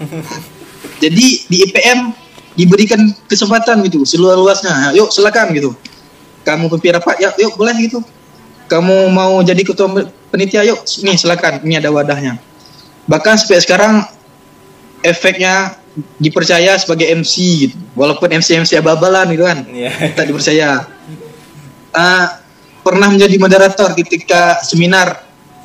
[1.02, 2.14] Jadi di IPM
[2.54, 4.94] diberikan kesempatan gitu seluas-luasnya.
[4.96, 5.74] Yuk silakan gitu.
[6.42, 8.02] Kamu pimpin rapat, ya yuk boleh gitu.
[8.66, 9.86] Kamu mau jadi ketua
[10.32, 11.60] penitia, yuk nih silakan.
[11.62, 12.40] Ini ada wadahnya.
[13.04, 13.94] Bahkan sampai sekarang
[15.04, 15.76] efeknya
[16.16, 17.34] dipercaya sebagai MC
[17.68, 17.76] gitu.
[17.92, 20.16] Walaupun MC MC ababalan gitu kan, Iya.
[20.16, 20.88] tak dipercaya.
[21.92, 22.40] Ah,
[22.80, 25.20] pernah menjadi moderator ketika seminar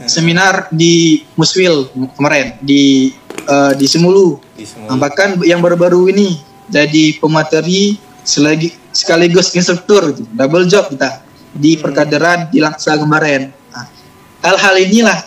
[0.06, 3.10] seminar di Muswil kemarin di
[3.48, 4.94] eh, di Semulu Di semua.
[4.94, 6.38] Nah, bahkan yang baru-baru ini
[6.70, 10.28] jadi pemateri selagi sekaligus instruktur gitu.
[10.36, 13.50] double job kita di perkaderan di Langsa kemarin.
[14.48, 15.20] Hal-hal inilah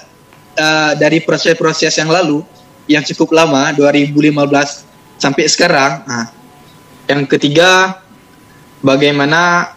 [0.57, 2.41] eh, dari proses-proses yang lalu
[2.89, 6.01] yang cukup lama 2015 sampai sekarang.
[6.09, 6.27] Nah,
[7.05, 8.01] yang ketiga
[8.81, 9.77] bagaimana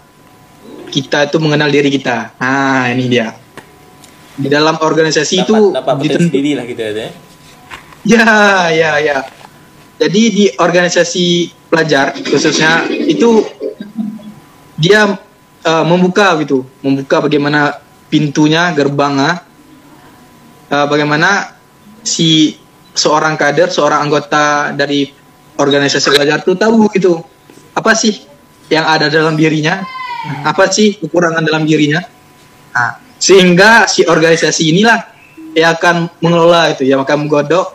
[0.87, 2.31] kita itu mengenal diri kita.
[2.39, 3.35] Nah, ini dia.
[4.33, 7.09] Di dalam organisasi itu dapat, potensi ditentu- lah gitu ya.
[8.03, 8.27] Ya,
[8.71, 9.17] ya, ya.
[9.99, 13.43] Jadi di organisasi pelajar khususnya itu
[14.79, 15.19] dia
[15.67, 19.41] eh, membuka gitu, membuka bagaimana pintunya, gerbangnya,
[20.69, 21.57] eh, bagaimana
[22.05, 22.53] si
[22.93, 25.09] seorang kader, seorang anggota dari
[25.57, 27.17] organisasi pelajar itu tahu gitu.
[27.73, 28.21] Apa sih
[28.69, 29.81] yang ada dalam dirinya,
[30.45, 32.05] apa sih kekurangan dalam dirinya.
[32.73, 34.99] Nah, sehingga si organisasi inilah
[35.57, 37.73] yang akan mengelola itu, yang akan menggodok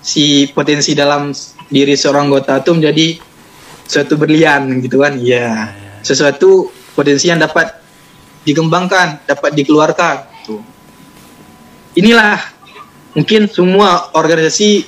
[0.00, 1.36] si potensi dalam
[1.68, 3.06] diri seorang anggota itu menjadi
[3.84, 5.20] suatu berlian gitu kan.
[5.20, 7.85] Ya sesuatu potensi yang dapat
[8.46, 10.16] dikembangkan dapat dikeluarkan.
[10.46, 10.62] Gitu.
[11.98, 12.38] inilah
[13.18, 14.86] mungkin semua organisasi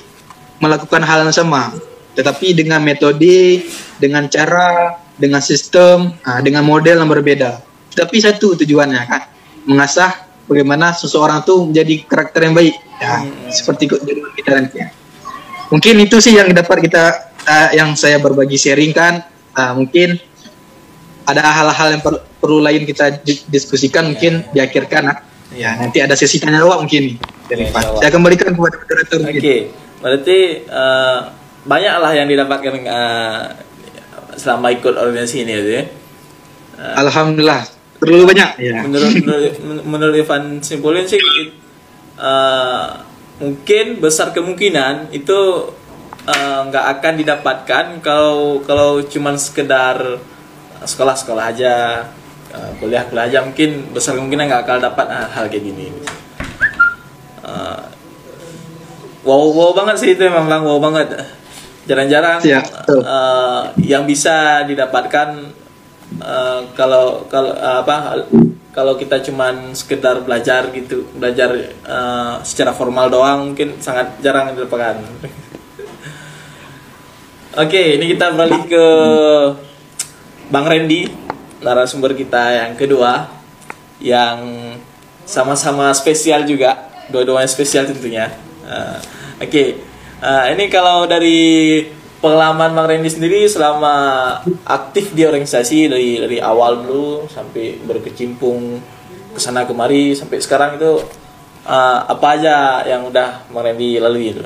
[0.63, 1.75] melakukan hal yang sama
[2.15, 3.63] tetapi dengan metode
[3.99, 7.59] dengan cara dengan sistem ah, dengan model yang berbeda.
[7.91, 9.21] Tapi satu tujuannya kan?
[9.67, 12.75] Mengasah bagaimana seseorang itu menjadi karakter yang baik.
[12.99, 14.87] Ya seperti judul kita nanti ya.
[15.69, 17.03] Mungkin itu sih yang dapat kita
[17.45, 19.23] uh, yang saya berbagi sharing kan?
[19.55, 20.15] Uh, mungkin
[21.27, 25.17] ada hal-hal yang per- perlu lain kita di- diskusikan mungkin diakhirkan ah.
[25.51, 27.15] ya nanti ada sesi tanya jawab mungkin nih
[27.49, 27.99] dari Ya, Pak.
[27.99, 29.43] saya kembalikan kepada moderator Oke, mungkin
[29.99, 31.19] berarti eh,
[31.65, 33.41] banyak lah yang didapatkan eh,
[34.39, 35.61] selama ikut organisasi ini ya.
[35.61, 35.85] Teh.
[36.79, 37.67] alhamdulillah
[37.99, 41.19] terlalu banyak ya menurut menurut, menurut Ivan simpulin sih
[42.15, 42.87] eh,
[43.39, 45.39] mungkin besar kemungkinan itu
[46.29, 50.21] nggak akan didapatkan kalau kalau cuman sekedar
[50.85, 51.75] sekolah-sekolah aja
[52.53, 55.87] eh, kuliah-kuliah aja mungkin besar kemungkinan nggak akan dapat hal, hal kayak gini
[57.49, 57.81] Eh,
[59.25, 61.07] wow wow banget sih itu memang Bang, wow banget.
[61.89, 63.01] Jarang-jarang betul.
[63.01, 65.29] eh, yang bisa didapatkan
[66.21, 67.95] eh, kalau kalau eh, apa
[68.69, 75.01] kalau kita cuman sekedar belajar gitu belajar eh, secara formal doang mungkin sangat jarang didapatkan.
[77.65, 78.85] Oke ini kita beralih ke
[80.53, 81.09] Bang Randy,
[81.59, 83.27] narasumber kita yang kedua,
[83.99, 84.39] yang
[85.27, 88.31] sama-sama spesial juga, dua-duanya spesial tentunya.
[88.65, 88.99] Uh,
[89.39, 89.79] Oke,
[90.19, 91.79] uh, ini kalau dari
[92.19, 93.95] pengalaman Bang Randy sendiri selama
[94.67, 98.83] aktif di organisasi dari dari awal dulu sampai berkecimpung
[99.31, 100.99] ke sana kemari sampai sekarang itu
[101.63, 104.43] uh, apa aja yang udah Bang Randy lalui itu?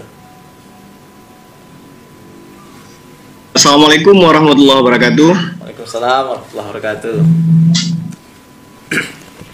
[3.57, 5.62] Assalamualaikum warahmatullahi wabarakatuh.
[5.83, 7.15] Waalaikumsalam warahmatullahi wabarakatuh.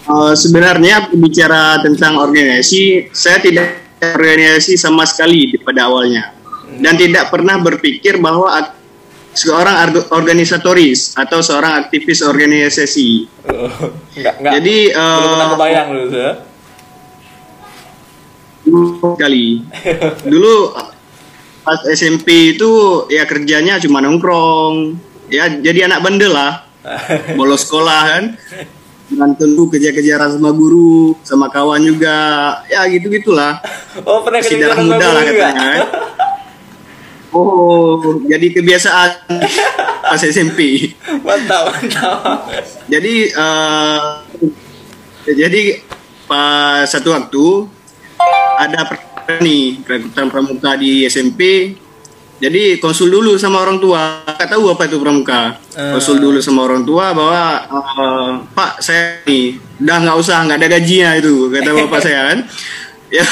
[0.06, 6.30] Uh, sebenarnya bicara tentang organisasi, saya tidak organisasi sama sekali di- pada awalnya
[6.78, 8.46] dan tidak pernah berpikir bahwa
[9.34, 13.26] seorang organisatoris atau seorang aktivis organisasi.
[14.14, 14.52] Enggak, enggak.
[14.54, 16.32] Jadi, belum pernah eh, kebayang dulu ya.
[18.62, 18.82] Dulu
[19.18, 19.46] sekali.
[20.30, 20.56] Dulu
[21.66, 22.70] pas SMP itu
[23.10, 26.66] ya kerjanya cuma nongkrong, ya jadi anak bandel lah.
[27.38, 28.24] bolos sekolah kan?
[29.10, 32.18] Berantem tuh kejar-kejaran sama guru sama kawan juga.
[32.70, 33.58] Ya gitu gitulah
[34.06, 35.86] Oh, pernah kejar darah sama muda lah katanya kan?
[37.30, 39.10] Oh jadi kebiasaan.
[40.10, 40.90] Pas SMP
[41.22, 42.50] Mantap, mantap.
[42.90, 44.00] jadi eh,
[45.38, 45.78] jadi
[46.26, 47.46] pas satu waktu
[48.58, 48.90] ada
[49.38, 49.78] nih
[50.26, 51.74] pramuka di SMP
[52.40, 54.24] jadi konsul dulu sama orang tua.
[54.24, 55.60] Nggak tahu apa itu pramuka.
[55.76, 55.92] Eh.
[55.92, 60.68] konsul dulu sama orang tua bahwa eh, pak saya nih udah nggak usah nggak ada
[60.72, 62.40] gajinya itu kata bapak saya kan.
[63.10, 63.26] Ya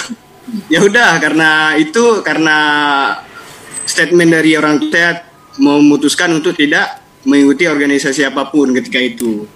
[0.67, 2.59] ya udah karena itu karena
[3.87, 5.11] statement dari orang tua saya
[5.55, 9.47] memutuskan untuk tidak mengikuti organisasi apa pun ketika itu.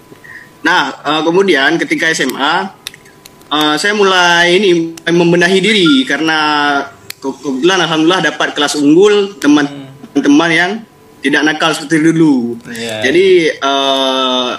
[0.63, 2.55] Nah, eh, kemudian ketika SMA,
[3.51, 6.39] eh, saya mulai ini membenahi diri karena
[7.31, 10.71] kebetulan alhamdulillah dapat kelas unggul teman-teman yang
[11.23, 12.59] tidak nakal seperti dulu.
[12.67, 12.99] Iya.
[13.07, 14.51] Jadi eh,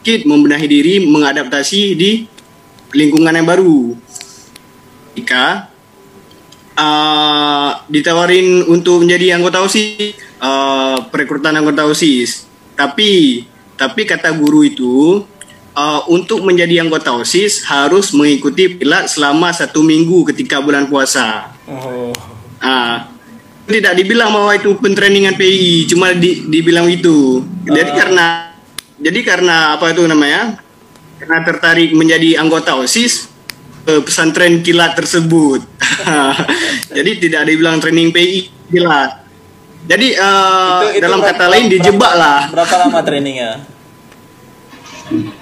[0.00, 2.24] Kit membenahi diri, mengadaptasi di
[2.92, 3.96] lingkungan yang baru.
[5.16, 5.72] Jika
[6.76, 12.44] eh, ditawarin untuk menjadi anggota OSIS, eh, perekrutan anggota OSIS.
[12.76, 13.44] Tapi
[13.80, 15.24] tapi kata guru itu
[15.80, 21.48] eh, untuk menjadi anggota OSIS harus mengikuti pilat selama satu minggu ketika bulan puasa.
[21.64, 22.12] Oh.
[22.58, 23.08] Ah,
[23.64, 27.40] tidak dibilang bahwa itu pentrainingan PI, cuma di, dibilang itu.
[27.64, 27.96] Jadi Ah.
[27.96, 28.26] karena
[28.98, 30.60] jadi karena apa itu namanya?
[31.16, 33.28] Karena tertarik menjadi anggota OSIS
[33.82, 35.64] eh, pesantren kilat tersebut.
[36.96, 38.38] jadi tidak dibilang training PI
[38.68, 39.24] kilat.
[39.80, 43.50] Jadi eh, Itu- itu dalam berapa- kata lain dijebak berapa- lah Berapa lama trainingnya?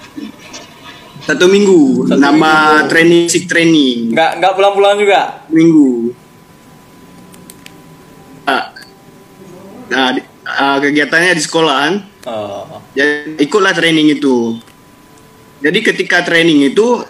[1.29, 2.09] satu minggu.
[2.09, 2.89] Satu nama minggu.
[2.89, 5.45] training sick training Enggak enggak pulang-pulang juga.
[5.53, 6.17] minggu.
[8.43, 8.73] Ah,
[9.89, 11.93] Nah, di- ah, kegiatannya di sekolahan.
[12.25, 12.81] Oh.
[12.93, 14.57] Jadi ikutlah training itu.
[15.61, 17.01] Jadi ketika training itu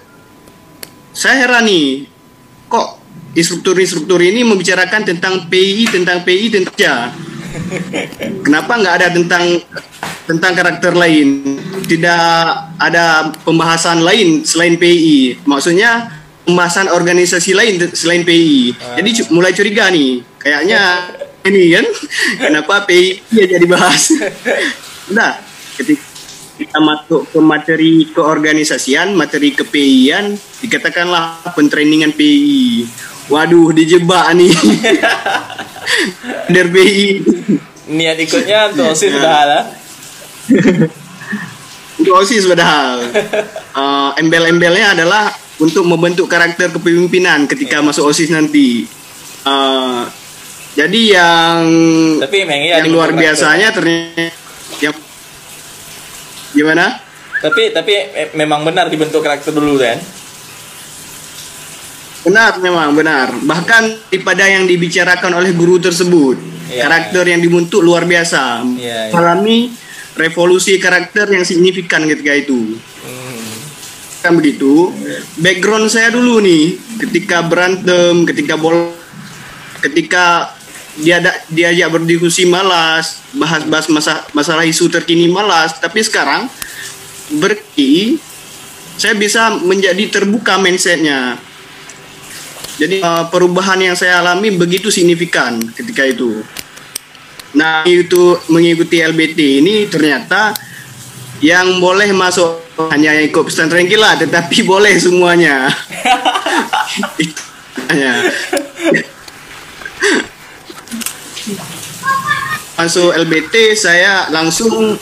[1.12, 2.08] saya heran nih,
[2.68, 3.00] kok
[3.36, 7.12] instruktur-instruktur ini membicarakan tentang PI, tentang PI, tentang ya.
[8.48, 9.60] Kenapa nggak ada tentang
[10.30, 11.58] tentang karakter lain?
[11.90, 12.22] Tidak
[12.78, 15.42] ada pembahasan lain selain PI.
[15.50, 18.78] Maksudnya pembahasan organisasi lain selain PI.
[19.02, 21.10] Jadi mulai curiga nih, kayaknya
[21.50, 21.86] ini kan
[22.46, 24.14] kenapa PI aja dibahas?
[25.10, 25.34] Nah,
[25.82, 26.06] ketika
[26.60, 32.86] kita masuk ke materi keorganisasian, materi kePI-an, dikatakanlah pentrainingan PI.
[33.32, 34.52] Waduh, dijebak nih.
[36.54, 37.08] Dari PI.
[37.90, 39.60] Niat ikutnya untuk OSIS sudah ada.
[42.00, 43.12] Untuk OSIS padahal.
[43.70, 48.88] Eh, embel-embelnya adalah untuk membentuk karakter kepemimpinan ketika masuk OSIS nanti.
[49.46, 50.02] Eh,
[50.80, 51.64] jadi yang
[52.24, 54.32] Tapi iya yang dibentuk luar biasanya ternyata
[54.80, 54.96] yang
[56.56, 56.86] gimana?
[57.40, 60.00] Tapi tapi eh, memang benar dibentuk karakter dulu kan.
[62.28, 63.32] Benar memang benar.
[63.32, 66.36] Bahkan daripada yang dibicarakan oleh guru tersebut,
[66.70, 68.62] Iya, karakter yang dibentuk luar biasa.
[68.78, 69.16] Iya, iya.
[69.16, 69.74] Alami
[70.20, 72.76] revolusi karakter yang signifikan ketika itu.
[72.76, 73.48] Hmm.
[74.20, 74.92] Kan begitu.
[75.40, 76.76] Background saya dulu nih,
[77.08, 78.92] ketika berantem, ketika bol,
[79.80, 80.52] ketika
[81.00, 85.80] dia diajak berdiskusi malas, bahas-bahas masa, masalah isu terkini malas.
[85.80, 86.52] Tapi sekarang
[87.40, 88.20] berki,
[89.00, 91.40] saya bisa menjadi terbuka mindsetnya.
[92.80, 96.44] Jadi uh, perubahan yang saya alami begitu signifikan ketika itu.
[97.58, 100.54] Nah itu mengikuti LBT ini ternyata
[101.40, 105.68] yang boleh masuk hanya ikut pesantren kilat, tetapi boleh semuanya.
[107.90, 108.22] Hanya.
[112.80, 114.96] masuk LBT saya langsung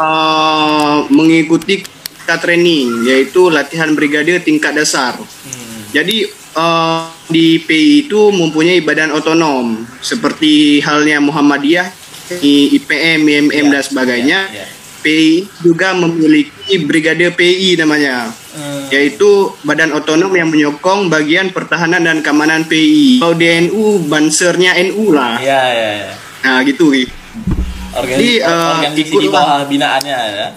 [0.00, 1.86] uh, mengikuti
[2.26, 5.18] training yaitu latihan brigade tingkat dasar.
[5.90, 6.16] Jadi
[6.54, 11.88] uh, di PI itu mempunyai badan otonom seperti halnya Muhammadiyah,
[12.36, 14.38] IPM, IMM Ya, dan sebagainya.
[14.48, 14.66] ya, ya.
[15.00, 15.30] PI
[15.64, 18.90] juga memiliki brigade PI namanya Hmm.
[18.90, 23.22] yaitu badan otonom yang menyokong bagian pertahanan dan keamanan PI.
[23.22, 25.38] Kalau DNU bansernya NU lah.
[25.38, 26.10] Ya, ya, ya.
[26.42, 26.90] Nah, gitu.
[26.90, 27.06] Wi.
[27.90, 29.30] Organi- Jadi, eh, organisasi di ikutlah.
[29.32, 30.48] bawah binaannya ya.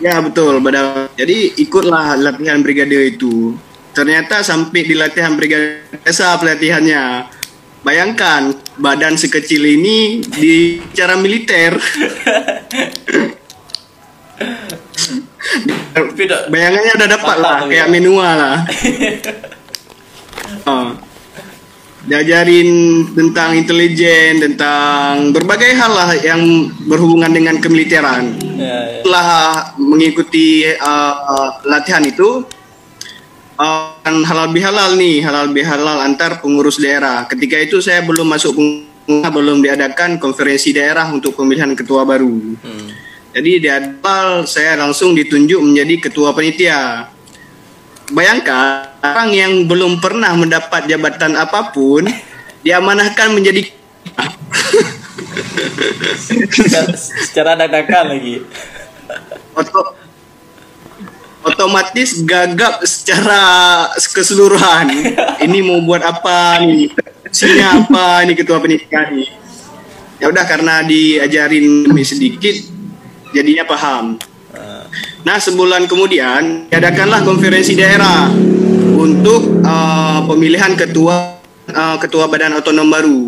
[0.00, 1.12] Ya, betul, badan.
[1.14, 3.52] Jadi ikutlah latihan brigade itu.
[3.98, 7.34] Ternyata sampai di latihan brigade desa pelatihannya.
[7.82, 11.74] Bayangkan badan sekecil ini di cara militer.
[16.46, 17.90] Bayangannya udah dapat lah, kayak ya.
[17.90, 18.56] menua lah.
[20.64, 20.96] Oh.
[22.08, 28.32] Diajarin tentang intelijen, tentang berbagai hal lah yang berhubungan dengan kemiliteran.
[28.56, 28.76] Ya, ya.
[29.04, 29.28] Setelah
[29.76, 32.48] mengikuti uh, uh, latihan itu,
[33.58, 37.26] uh, halal bihalal nih, halal bihalal antar pengurus daerah.
[37.26, 38.54] Ketika itu saya belum masuk
[39.08, 42.32] belum diadakan konferensi daerah untuk pemilihan ketua baru.
[42.60, 42.88] Hmm.
[43.32, 47.12] Jadi di awal saya langsung ditunjuk menjadi ketua panitia.
[48.08, 52.08] Bayangkan orang yang belum pernah mendapat jabatan apa pun
[52.64, 53.68] diamanahkan menjadi
[56.24, 58.40] secara, secara dadakan lagi.
[61.44, 63.40] Otomatis gagap secara
[63.94, 64.90] keseluruhan.
[65.44, 66.90] Ini mau buat apa nih?
[67.28, 69.28] Isinya apa nih ketua nih?
[70.18, 72.56] Ya udah karena diajarin lebih sedikit
[73.30, 74.18] jadinya paham.
[75.26, 78.32] Nah, sebulan kemudian diadakanlah konferensi daerah
[78.96, 83.20] untuk uh, pemilihan ketua uh, ketua badan otonom baru.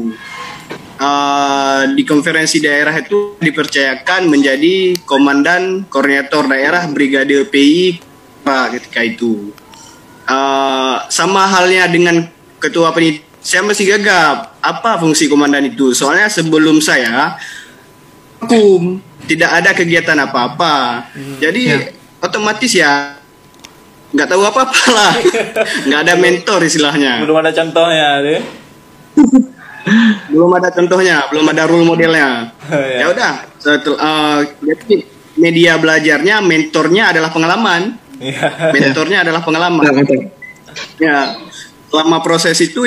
[1.00, 7.96] Uh, di konferensi daerah itu dipercayakan menjadi komandan koordinator daerah brigade PI
[8.44, 9.48] Pak ketika itu.
[10.28, 12.28] Uh, sama halnya dengan
[12.60, 17.40] ketua penit saya masih gagap apa fungsi komandan itu soalnya sebelum saya
[18.36, 21.08] vakum tidak ada kegiatan apa-apa
[21.40, 21.78] jadi Ya.
[22.20, 23.16] otomatis ya
[24.12, 25.12] nggak tahu apa-apa lah
[25.88, 28.40] nggak ada mentor istilahnya Belum ada contohnya deh.
[30.30, 32.52] belum ada contohnya belum ada role modelnya.
[32.68, 33.04] Ya.
[33.04, 33.32] ya udah
[33.64, 34.94] eh, jadi
[35.40, 37.96] media belajarnya mentornya adalah pengalaman.
[38.20, 38.72] Iya.
[38.76, 39.84] mentornya adalah pengalaman.
[41.00, 41.34] Ya
[41.88, 42.84] selama proses itu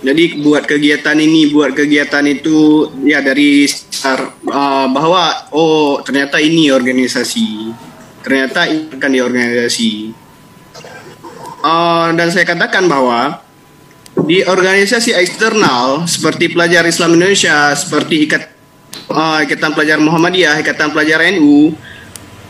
[0.00, 6.72] jadi buat kegiatan ini buat kegiatan itu ya dari sekitar, uh, bahwa oh ternyata ini
[6.72, 7.72] organisasi.
[8.20, 9.92] Ternyata ini akan di organisasi
[11.60, 13.44] Uh, dan saya katakan bahwa
[14.26, 18.42] di organisasi eksternal seperti pelajar Islam Indonesia seperti ikat
[19.12, 21.72] uh, ikatan pelajar Muhammadiyah ikatan pelajar NU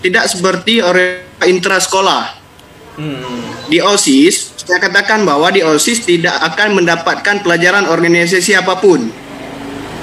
[0.00, 2.40] tidak seperti orang intra sekolah
[3.00, 3.72] Hmm.
[3.72, 9.08] di OSIS, saya katakan bahwa di OSIS tidak akan mendapatkan pelajaran organisasi apa pun.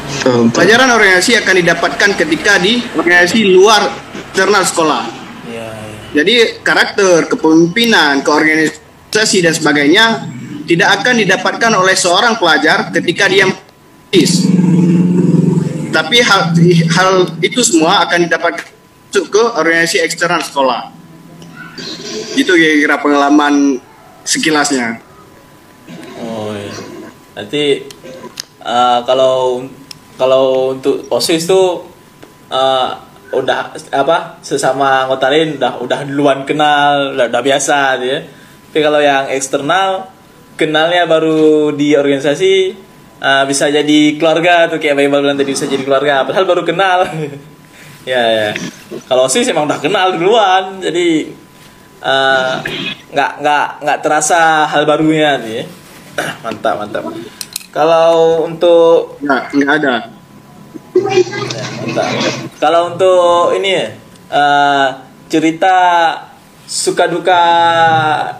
[0.07, 0.49] Betul.
[0.49, 5.03] Pelajaran organisasi akan didapatkan ketika di organisasi luar internal sekolah.
[5.51, 6.23] Ya, ya.
[6.23, 10.33] Jadi karakter, kepemimpinan, keorganisasi dan sebagainya
[10.67, 14.51] tidak akan didapatkan oleh seorang pelajar ketika dia OSIS.
[15.89, 16.53] Tapi hal,
[16.93, 18.77] hal itu semua akan didapatkan
[19.17, 20.93] masuk ke organisasi eksternal sekolah.
[22.37, 23.81] Itu kira-kira pengalaman
[24.21, 25.01] sekilasnya.
[26.21, 26.75] Oh iya.
[27.33, 27.81] Nanti
[28.61, 29.65] eh, kalau
[30.21, 31.89] kalau untuk osis tuh
[32.53, 32.89] eh,
[33.33, 38.19] udah apa sesama anggota lain udah udah duluan kenal udah, udah biasa gitu ya.
[38.69, 40.13] Tapi kalau yang eksternal
[40.57, 42.53] kenalnya baru di organisasi
[43.21, 47.05] eh, bisa jadi keluarga tuh kayak Bayi bilang tadi bisa jadi keluarga padahal baru kenal.
[48.09, 48.49] ya ya.
[49.07, 51.29] Kalau osis emang udah kenal duluan jadi
[52.01, 52.53] eh,
[53.13, 55.53] nggak nggak nggak terasa hal barunya nih.
[55.61, 55.65] ya.
[56.43, 57.05] mantap mantap.
[57.69, 59.93] Kalau untuk Nggak, nggak ada.
[60.97, 62.09] Ya, mantap.
[62.57, 63.87] Kalau untuk ini ya,
[64.33, 64.87] eh,
[65.29, 65.77] cerita
[66.67, 67.41] suka duka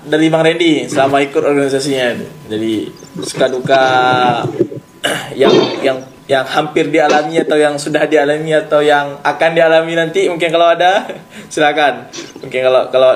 [0.04, 2.20] dari Bang Randy selama ikut organisasinya.
[2.52, 2.92] Jadi
[3.24, 3.84] suka duka
[5.42, 5.98] yang yang
[6.28, 11.08] yang hampir dialami atau yang sudah dialami atau yang akan dialami nanti mungkin kalau ada
[11.54, 12.12] silakan.
[12.44, 13.10] Mungkin kalau kalau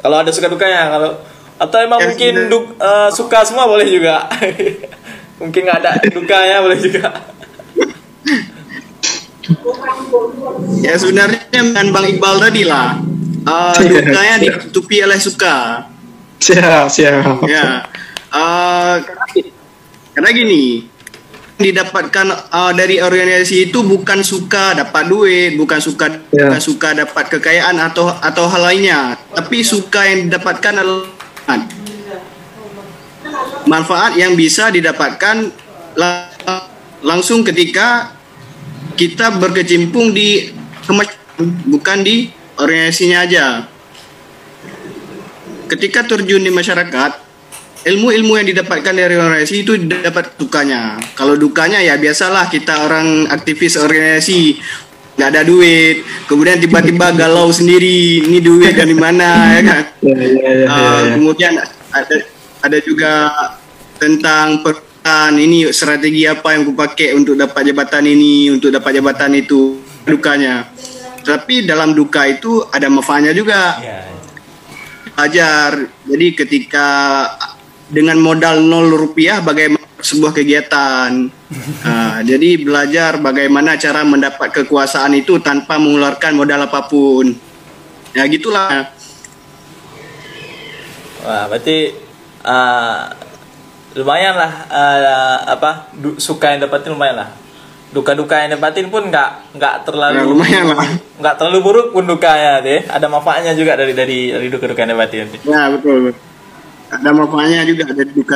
[0.00, 1.12] kalau ada suka dukanya kalau
[1.54, 2.48] atau emang Ya, mungkin sudah.
[2.50, 4.24] duk- eh, suka semua boleh juga.
[5.40, 7.08] mungkin nggak ada dukanya boleh juga.
[10.80, 12.96] Ya sebenarnya dengan Bang Iqbal tadi lah.
[13.50, 15.84] Uh, dukanya ditutupi oleh suka.
[16.40, 17.44] Siap, siap.
[17.44, 17.84] Ya.
[18.32, 19.04] Uh,
[20.16, 20.88] karena, gini,
[21.60, 26.50] didapatkan uh, dari organisasi itu bukan suka dapat duit, bukan suka Ya.
[26.50, 31.06] bukan suka dapat kekayaan atau atau hal lainnya, tapi suka yang didapatkan adalah
[33.68, 35.52] manfaat yang bisa didapatkan
[35.94, 36.32] la-
[37.04, 38.12] langsung ketika
[38.98, 40.50] kita berkecimpung di
[41.70, 43.46] bukan di organisasinya aja.
[45.64, 47.24] Ketika terjun di masyarakat,
[47.84, 50.96] ilmu-ilmu yang didapatkan dari organisasi itu dapat dukanya.
[51.12, 54.56] Kalau dukanya ya biasalah kita orang aktivis organisasi
[55.14, 59.82] nggak ada duit, kemudian tiba-tiba galau sendiri, ini duit dari mana ya kan?
[60.02, 61.54] Ya, ya, ya, Uh, kemudian
[61.94, 62.16] ada
[62.64, 63.30] ada juga
[64.02, 69.78] tentang peran ini strategi apa yang kupakai untuk dapat jabatan ini, untuk dapat jabatan itu
[70.02, 70.66] dukanya.
[71.24, 73.80] Tapi dalam duka itu ada manfaatnya juga.
[73.80, 74.04] Ya.
[75.16, 75.88] Ajar.
[76.04, 76.88] Jadi ketika
[77.88, 81.32] dengan modal nol rupiah bagaimana sebuah kegiatan.
[81.84, 87.32] Nah, jadi belajar bagaimana cara mendapat kekuasaan itu tanpa mengeluarkan modal apa pun.
[88.12, 88.92] Ya gitulah.
[91.24, 91.96] Wah, berarti
[92.44, 93.08] uh,
[93.96, 97.30] lumayan lah uh, apa du- suka yang dapatin lumayan lah.
[97.94, 100.82] Duka-duka yang dapatin pun nggak nggak terlalu Ya, lumayan lah.
[101.14, 102.82] nggak terlalu buruk pun dukanya deh.
[102.90, 105.30] Ada manfaatnya juga dari dari dari duka-duka yang dapatin.
[105.46, 106.10] Ya betul.
[106.90, 108.34] Ada manfaatnya juga ada duka.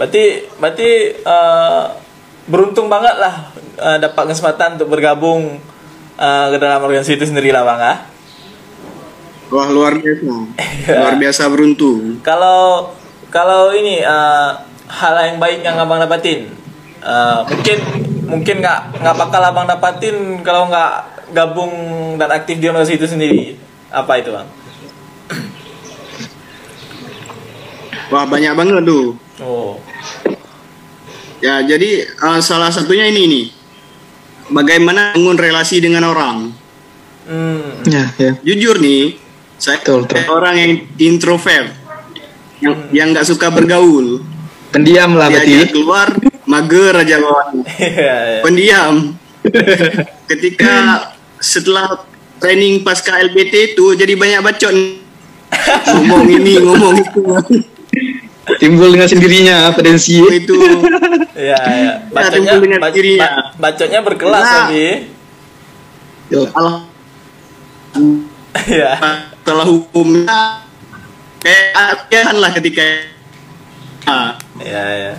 [0.00, 0.24] Berarti
[0.56, 0.90] berarti
[1.20, 1.84] uh,
[2.48, 5.60] beruntung banget lah uh, dapat kesempatan untuk bergabung
[6.16, 7.98] uh, ke dalam organisasi itu sendiri lah bang ah.
[9.46, 10.26] Wah luar biasa.
[11.04, 12.18] luar biasa beruntung.
[12.24, 12.90] Kalau
[13.28, 16.50] kalau ini uh, hal yang baik yang abang dapatin,
[17.04, 17.78] uh, mungkin
[18.26, 20.92] mungkin nggak nggak bakal abang dapatin kalau nggak
[21.32, 21.72] gabung
[22.18, 23.42] dan aktif di organisasi itu sendiri.
[23.90, 24.48] Apa itu bang?
[28.06, 29.18] Wah banyak banget tuh.
[29.42, 29.78] Oh,
[31.36, 33.46] Ya jadi uh, salah satunya ini nih.
[34.46, 36.54] Bagaimana bangun relasi dengan orang.
[37.26, 38.32] hmm, Ya, ya.
[38.46, 39.18] Jujur nih,
[39.58, 40.22] saya Betul, betul.
[40.30, 40.72] orang yang
[41.02, 41.74] introvert,
[42.62, 44.22] yang yang nggak suka bergaul.
[44.70, 45.74] Pendiam lah berarti.
[45.74, 46.14] keluar,
[46.56, 47.64] mager aja bawaannya.
[47.76, 48.40] Iya, iya.
[48.40, 48.94] pendiam.
[50.26, 50.74] Ketika
[51.38, 52.02] setelah
[52.36, 54.72] training pasca LBT itu jadi banyak bacot
[55.88, 57.20] ngomong ini ngomong itu
[58.56, 60.22] Timbul dengan sendirinya potensi.
[60.22, 60.54] itu
[61.34, 61.92] Iya, iya.
[62.08, 63.20] Bacotnya, timbul dengan ba- dirinya.
[63.20, 64.54] ba- bacotnya berkelas Nah.
[64.64, 64.84] tapi.
[66.52, 66.76] Allah
[68.66, 68.90] Iya.
[69.36, 70.26] setelah hukumnya
[71.38, 72.82] kayak lah ketika
[74.04, 75.12] ah, Iya, iya.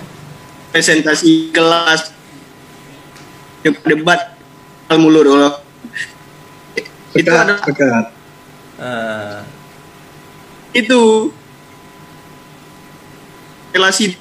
[0.78, 2.14] Presentasi kelas
[3.66, 4.38] debat
[4.94, 5.58] mulut Allah
[7.18, 8.14] itu ada pekat.
[8.78, 9.42] Uh,
[10.78, 11.34] itu
[13.74, 14.14] relasi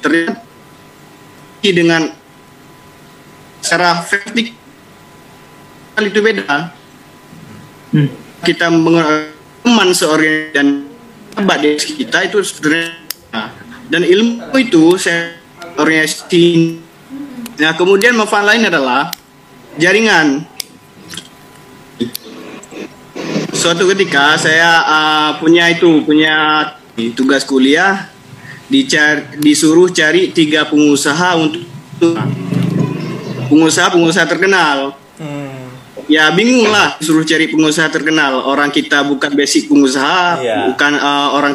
[0.00, 0.40] ternyata
[1.60, 2.16] dengan
[3.60, 4.56] secara vertikal
[6.00, 6.72] itu beda
[7.90, 8.06] Hmm.
[8.46, 9.34] kita mengenal
[9.66, 10.86] teman seorang dan
[11.34, 12.94] sahabat di kita itu sebenarnya
[13.90, 15.39] dan ilmu itu saya
[15.78, 16.80] orientasi
[17.60, 19.12] nah kemudian manfaat lain adalah
[19.76, 20.48] jaringan.
[23.52, 26.64] Suatu ketika saya uh, punya itu punya
[27.12, 28.08] tugas kuliah
[28.72, 31.68] dicar disuruh cari tiga pengusaha untuk
[33.52, 34.96] pengusaha-pengusaha terkenal.
[35.20, 35.68] Hmm,
[36.08, 38.40] ya bingung lah suruh cari pengusaha terkenal.
[38.48, 40.72] Orang kita bukan basic pengusaha Iya.
[40.72, 41.54] bukan uh, orang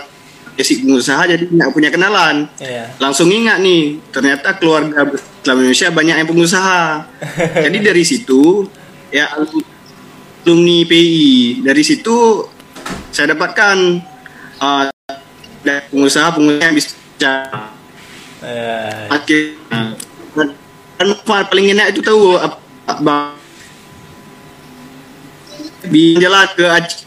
[0.55, 2.91] basic pengusaha jadi nggak punya kenalan iya.
[2.97, 6.83] langsung ingat nih ternyata keluarga Islam Indonesia banyak yang pengusaha
[7.67, 8.65] jadi dari situ
[9.11, 12.47] ya alumni PI dari situ
[13.11, 13.77] saya dapatkan
[14.59, 14.87] uh,
[15.63, 16.95] dari pengusaha-pengusaha yang bisa
[18.45, 19.09] Iya.
[19.09, 19.97] akhirnya
[20.37, 23.15] dan, paling enak itu tahu apa, apa
[26.21, 27.04] jalan ke Aceh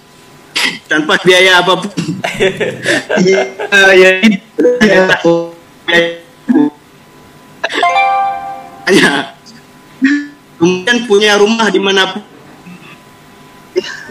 [0.88, 1.92] tanpa biaya apa pun
[3.18, 3.42] Iya,
[3.94, 4.10] ya.
[4.82, 5.02] ya.
[8.88, 9.36] hanya
[10.56, 12.18] kemudian punya rumah di mana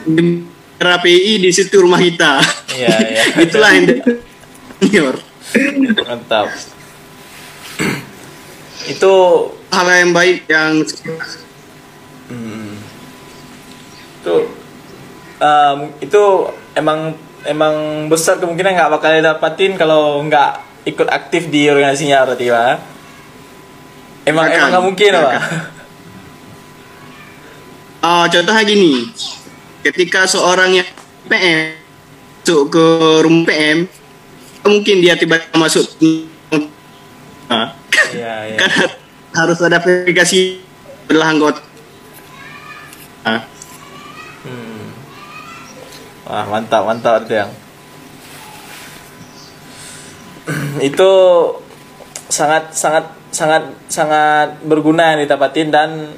[0.08, 0.46] di
[0.78, 2.40] RAPI di situ rumah kita
[2.78, 3.24] Iya, iya.
[3.46, 3.86] itulah yang
[4.80, 5.16] senior
[6.06, 6.48] Mantap.
[8.88, 9.14] itu
[9.74, 10.80] hal yang baik yang
[12.32, 12.72] hmm,
[14.22, 14.36] itu
[15.42, 16.22] um, itu
[16.78, 17.16] emang
[17.48, 22.76] emang besar kemungkinan nggak bakal dapatin kalau nggak ikut aktif di organisasinya berarti pak
[24.28, 25.26] emang Akan, emang nggak mungkin akan.
[25.26, 25.42] pak
[27.98, 29.10] Ah, contohnya gini,
[29.82, 30.88] ketika seorang yang
[31.28, 31.76] PM
[32.48, 32.86] masuk ke
[33.28, 33.84] rumah PM,
[34.64, 35.84] mungkin dia tiba-tiba masuk.
[36.00, 36.16] Iya,
[38.48, 38.56] iya.
[38.64, 38.72] kan
[39.36, 40.64] harus ada verifikasi
[41.12, 41.60] adalah anggota.
[43.28, 43.57] Nah.
[46.28, 47.52] Wah, mantap, mantap itu yang.
[50.92, 51.12] itu
[52.28, 56.12] sangat sangat sangat sangat berguna yang didapatin dan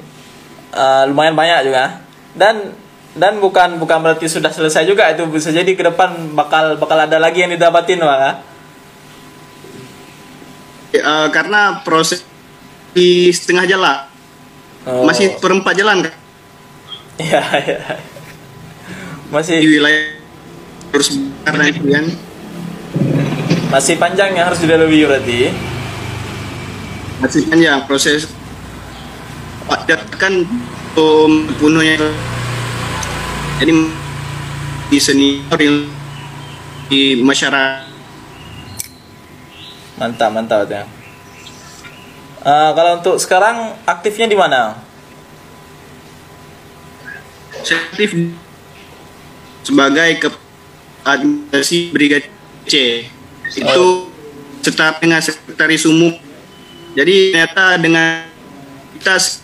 [0.74, 2.02] eh, lumayan banyak juga.
[2.34, 2.74] Dan
[3.14, 7.18] dan bukan bukan berarti sudah selesai juga itu bisa jadi ke depan bakal bakal ada
[7.18, 8.36] lagi yang didapatin bang ah.
[10.94, 12.22] eh, karena proses
[12.94, 14.10] di setengah jalan
[14.80, 15.04] Oh.
[15.04, 16.14] masih perempat jalan kan
[17.20, 17.44] Iya,
[19.30, 19.32] iya.
[19.32, 20.04] di Masih wilayah
[20.90, 21.08] harus
[21.46, 22.06] karena itu kan
[23.70, 25.54] masih panjang yang harus dilalui berarti.
[27.22, 28.26] masih panjang proses
[29.68, 30.32] padat kan
[30.96, 32.00] um, bunuhnya
[33.60, 33.72] jadi
[34.88, 35.60] di senior
[36.88, 37.90] di masyarakat
[40.00, 40.80] Mantap, mantap itu.
[42.40, 44.80] Eh, kalau untuk sekarang aktifnya di mana?
[47.60, 48.16] aktif
[49.62, 50.28] sebagai ke
[51.04, 52.28] administrasi brigade
[52.68, 53.06] C.
[53.56, 54.10] Itu
[54.60, 56.12] setara dengan sekretaris umum.
[56.94, 58.26] Jadi ternyata dengan
[58.98, 59.40] kita se-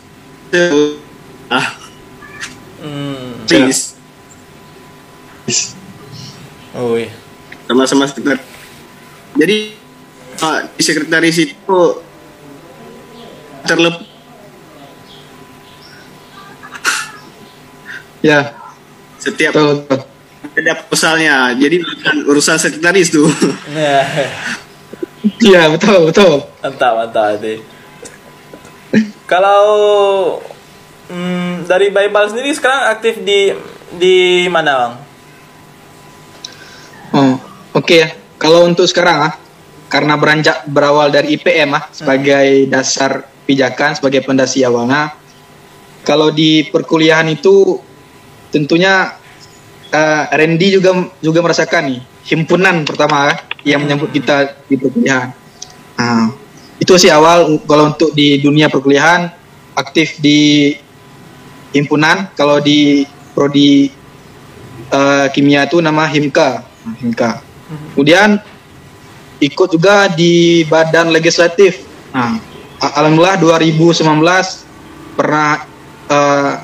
[1.48, 1.68] ah.
[2.76, 3.46] Hmm.
[3.48, 3.96] please.
[6.76, 7.08] Oh iya.
[7.66, 8.44] sama-sama sekretaris
[9.36, 9.74] jadi
[10.40, 11.80] ah, di sekretaris itu
[13.66, 13.96] terlep
[18.24, 18.58] Ya,
[19.26, 20.00] setiap betul, betul.
[20.56, 23.26] ada proposalnya jadi bukan urusan sekretaris tuh
[23.74, 24.00] Ya,
[25.42, 26.48] Iya, betul, betul.
[26.62, 27.60] mantap, mantap itu.
[29.26, 29.64] Kalau
[31.10, 33.52] hmm, dari Bible sendiri sekarang aktif di
[33.98, 34.94] di mana, Bang?
[37.16, 37.34] Oh,
[37.74, 38.08] oke ya.
[38.38, 39.34] Kalau untuk sekarang ah,
[39.90, 45.12] karena beranjak berawal dari IPM ah sebagai dasar pijakan sebagai pondasi awalnya.
[46.06, 47.82] Kalau di perkuliahan itu
[48.50, 49.16] tentunya
[49.90, 55.30] eh, Randy juga juga merasakan nih himpunan pertama yang menyambut kita di perkuliahan.
[55.96, 56.30] Nah,
[56.78, 59.30] itu sih awal kalau untuk di dunia perkuliahan
[59.76, 60.72] aktif di
[61.74, 62.30] himpunan.
[62.34, 63.04] Kalau di
[63.36, 63.90] prodi
[64.90, 66.64] eh, kimia itu nama Himka.
[67.02, 67.42] Himka.
[67.94, 68.38] Kemudian
[69.42, 71.82] ikut juga di badan legislatif.
[72.14, 72.38] Nah
[72.80, 75.64] alhamdulillah 2019 pernah
[76.08, 76.54] eh,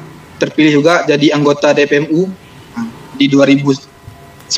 [0.42, 2.26] terpilih juga jadi anggota DPMU
[2.74, 4.50] nah, di 2019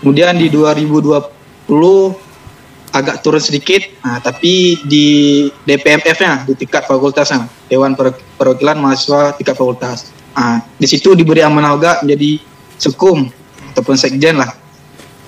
[0.00, 2.24] kemudian di 2020
[2.94, 5.06] agak turun sedikit, nah, tapi di
[5.66, 10.14] DPMF-nya di tingkat fakultasnya Dewan Per- Perwakilan Mahasiswa tingkat fakultas.
[10.38, 12.38] Nah, di situ diberi amanah juga menjadi
[12.78, 13.26] sekum
[13.74, 14.54] ataupun sekjen lah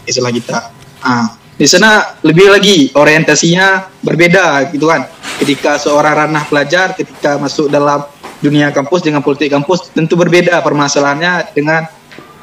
[0.06, 0.70] istilah kita.
[1.02, 5.10] Nah, di sana lebih lagi orientasinya berbeda gitu kan.
[5.42, 8.06] Ketika seorang ranah pelajar ketika masuk dalam
[8.47, 11.82] dunia kampus dengan politik kampus tentu berbeda permasalahannya dengan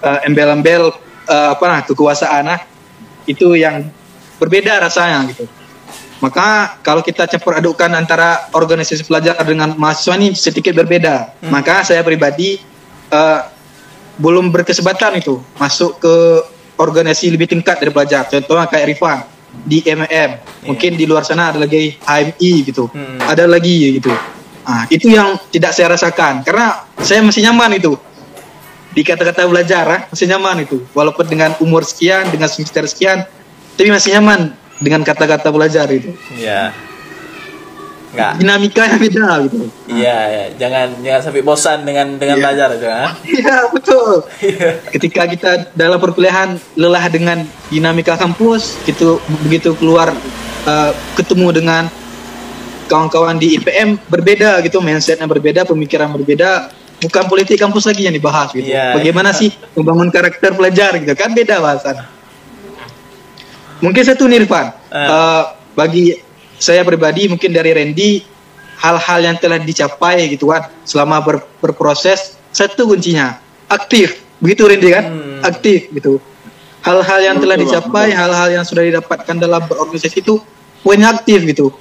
[0.04, 0.92] eh, embel-embel
[1.32, 2.60] eh, apa nah, kekuasaan nah.
[3.24, 3.88] itu yang
[4.38, 5.48] berbeda rasanya gitu.
[6.20, 11.44] Maka kalau kita campur adukkan antara organisasi pelajar dengan mahasiswa ini sedikit berbeda.
[11.52, 12.60] Maka saya pribadi
[13.12, 13.42] eh,
[14.20, 16.16] belum berkesempatan itu masuk ke
[16.78, 18.28] organisasi lebih tingkat dari pelajar.
[18.28, 19.20] Contohnya kayak Rifan
[19.62, 20.32] di MM.
[20.66, 22.90] Mungkin di luar sana ada lagi HMI gitu.
[22.90, 23.22] Hmm.
[23.22, 24.12] Ada lagi gitu.
[24.64, 28.00] Ah, itu yang tidak saya rasakan karena saya masih nyaman itu
[28.96, 33.28] di kata-kata belajar ah, masih nyaman itu walaupun dengan umur sekian dengan semester sekian
[33.76, 36.72] tapi masih nyaman dengan kata-kata belajar itu Iya.
[38.14, 38.32] Enggak.
[38.40, 39.58] dinamikanya beda gitu
[39.90, 40.44] Iya, ya.
[40.62, 42.44] jangan jangan sampai bosan dengan dengan Iya.
[42.46, 43.06] belajar itu, ha?
[43.36, 44.10] iya betul
[44.94, 50.14] ketika kita dalam perkuliahan lelah dengan dinamika kampus gitu begitu keluar
[50.64, 51.84] eh, ketemu dengan
[52.94, 56.70] kawan-kawan di IPM berbeda gitu mindsetnya berbeda pemikiran berbeda
[57.02, 58.70] bukan politik kampus lagi yang dibahas gitu.
[58.70, 58.94] Iya.
[58.94, 61.18] bagaimana sih membangun karakter pelajar gitu?
[61.18, 62.06] Kan beda bahasan.
[63.82, 65.10] Mungkin satu nih Irfan Eh.
[65.10, 66.06] Eh, bagi
[66.62, 68.22] saya pribadi mungkin dari Randy
[68.78, 74.22] hal-hal yang telah dicapai gitu kan selama ber- berproses satu kuncinya aktif.
[74.38, 75.06] Begitu Randy kan?
[75.10, 75.42] Hmm.
[75.42, 76.22] aktif gitu.
[76.86, 80.38] Hal-hal yang telah dicapai hal-hal yang sudah didapatkan dalam berorganisasi itu
[80.84, 81.72] poinnya aktif gitu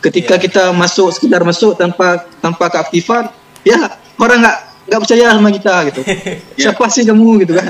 [0.00, 0.42] ketika Iya.
[0.42, 3.28] kita masuk sekedar masuk tanpa tanpa keaktifan
[3.62, 3.76] ya
[4.16, 6.00] orang nggak nggak percaya sama kita gitu.
[6.64, 7.68] Siapa sih kamu gitu kan?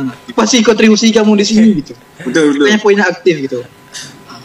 [0.00, 1.92] Nah, apa sih kontribusi kamu di sini gitu.
[2.24, 2.66] Betul betul.
[2.66, 3.60] Makanya poinnya aktif gitu.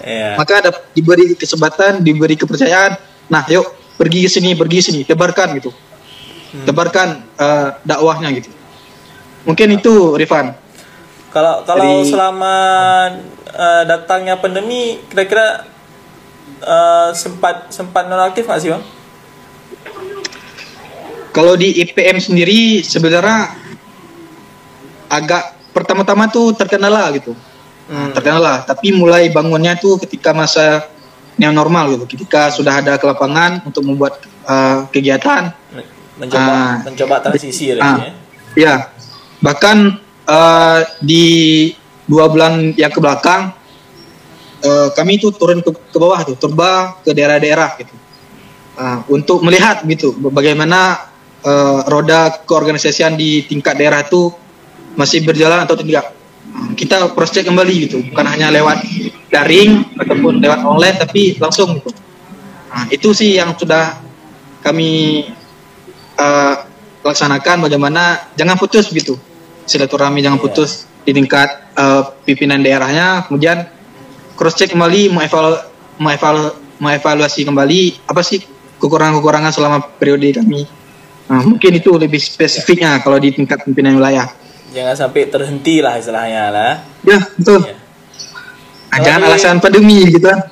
[0.05, 0.37] Iya.
[0.37, 2.93] maka ada diberi kesempatan diberi kepercayaan.
[3.25, 3.65] Nah yuk
[3.97, 5.73] pergi ke sini pergi ke sini tebarkan gitu.
[6.61, 8.53] Tebarkan eh, dakwahnya gitu.
[9.43, 10.53] Mungkin itu Rifan.
[11.33, 12.55] Kalau kalau Dari- selama
[13.49, 15.65] eh, datangnya pandemi kira-kira
[16.61, 18.83] eh, sempat sempat nonaktif nggak sih bang?
[21.35, 23.59] Kalau di IPM sendiri sebenarnya
[25.11, 27.35] agak pertama-tama tuh terkendala gitu.
[27.85, 28.15] Hmm.
[28.15, 30.87] Terkendala, tapi mulai bangunnya tuh ketika masa
[31.35, 32.05] new normal gitu.
[32.07, 35.51] Ketika sudah ada ke lapangan untuk membuat uh, kegiatan.
[36.15, 36.73] Mencoba Ah.
[36.87, 38.01] mencoba transisi Ah, berarti
[38.55, 38.63] ya.
[38.63, 38.75] ya.
[39.43, 39.77] Bahkan
[40.23, 41.25] uh, di
[42.07, 43.51] dua bulan yang ke belakang
[44.63, 47.95] uh, kami itu turun ke, ke bawah tuh, turba ke daerah-daerah gitu.
[48.75, 51.07] Uh, untuk melihat gitu bagaimana
[51.43, 54.31] uh, roda keorganisasian di tingkat daerah itu
[54.95, 56.11] masih berjalan atau tidak.
[56.51, 58.83] Uh, Kita cross check kembali gitu, bukan hanya lewat
[59.31, 61.91] daring ataupun lewat online tapi langsung gitu.
[62.75, 64.03] Nah, itu sih yang sudah
[64.59, 65.23] kami
[66.19, 66.55] uh,
[67.05, 69.15] laksanakan bagaimana jangan putus gitu
[69.69, 73.69] silaturahmi jangan putus di tingkat uh, pimpinan daerahnya kemudian
[74.35, 75.57] cross check kembali mengevalu
[75.97, 78.43] mengevalu mengevaluasi kembali apa sih
[78.83, 80.67] kekurangan-kekurangan selama periode kami
[81.31, 84.27] nah, mungkin itu lebih spesifiknya kalau di tingkat pimpinan wilayah
[84.75, 86.73] Jangan sampai terhenti lah istilahnya lah.
[87.07, 87.63] ya betul.
[87.63, 90.51] Nah, jangan di- alasan pandemi gitu kan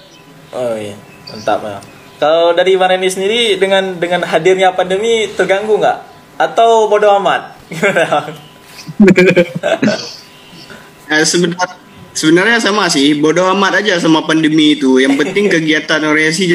[0.53, 0.95] Oh iya,
[1.27, 1.81] mantap ya.
[2.21, 5.97] Kalau dari Bang Randy sendiri dengan dengan hadirnya pandemi terganggu nggak?
[6.39, 7.57] Atau bodo amat?
[11.11, 11.82] Eh, sebenarnya
[12.13, 15.01] sebenarnya sama sih, bodoh amat aja sama pandemi itu.
[15.01, 16.45] Yang penting kegiatan orientasi.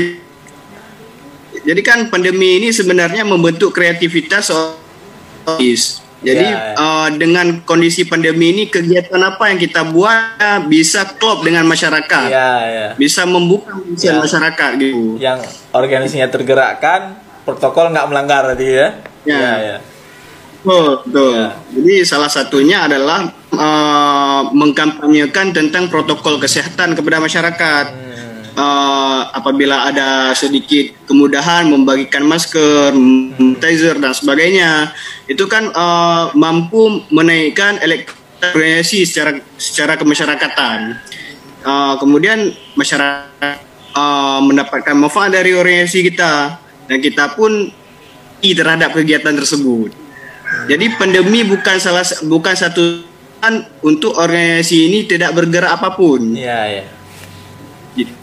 [1.59, 6.01] Jadi kan pandemi ini sebenarnya membentuk kreativitas otis.
[6.19, 6.75] Jadi Ya, ya.
[6.75, 12.51] eh, dengan kondisi pandemi ini kegiatan apa yang kita buat bisa klop dengan masyarakat, Iya,
[12.67, 12.87] ya.
[12.99, 14.19] bisa membuka Ya.
[14.19, 15.15] masyarakat gitu.
[15.23, 18.89] Yang organisasinya tergerakkan, protokol nggak melanggar tadi ya.
[19.23, 19.39] Ya.
[19.39, 19.77] Iya, iya.
[20.63, 21.33] Betul, betul.
[21.39, 21.49] Ya.
[21.71, 27.87] Jadi salah satunya adalah eh, mengkampanyekan tentang protokol kesehatan kepada masyarakat.
[27.95, 28.07] Hmm.
[28.59, 34.91] Eh, apabila ada sedikit kemudahan membagikan masker, sanitizer dan sebagainya,
[35.31, 40.99] itu kan eh, mampu menaikkan elektrifikasi secara secara kemasyarakatan.
[41.63, 43.57] Eh, kemudian masyarakat
[43.95, 46.59] eh, mendapatkan manfaat dari orientasi kita
[46.91, 47.71] dan kita pun
[48.43, 50.08] i terhadap kegiatan tersebut.
[50.69, 53.05] Jadi pandemi bukan salah bukan satu
[53.87, 56.35] untuk organisasi ini tidak bergerak apa pun.
[56.35, 56.85] Iya, iya.
[57.95, 58.15] Gitu.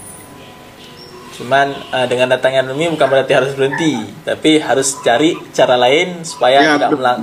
[1.40, 6.60] Cuman eh, dengan datangnya pandemi bukan berarti harus berhenti, tapi harus cari cara lain supaya
[6.62, 7.20] Ya, tidak melang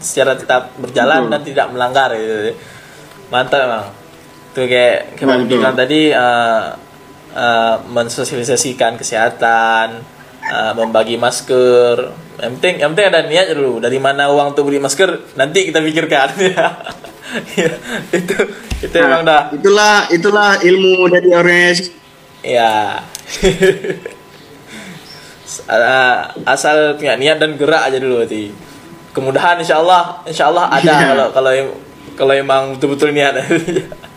[0.00, 1.32] secara tetap berjalan Betul.
[1.32, 2.56] dan tidak melanggar gitu.
[3.28, 3.86] Mantap emang.
[4.54, 5.58] Tuh kayak kayak Bang Betul.
[5.58, 6.64] bilang tadi eh,
[7.36, 10.13] eh, mensosialisasikan kesehatan,
[10.44, 11.96] eh, membagi masker.
[12.40, 13.78] Yang penting yang penting ada niat dulu.
[13.80, 16.28] Dari mana uang untuk beli masker nanti kita pikirkan.
[17.34, 17.66] Ya,
[18.14, 18.36] itu
[18.78, 21.90] itu emang dah Nah, itulah itulah ilmu dari organisasi.
[22.46, 23.02] Ya.
[25.66, 28.50] Ah, asal punya niat dan gerak aja dulu berarti.
[29.14, 31.06] Kemudahan insya Allah, insya Allah ada Iya.
[31.14, 31.50] kalau kalau
[32.14, 33.34] kalau emang betul-betul niat.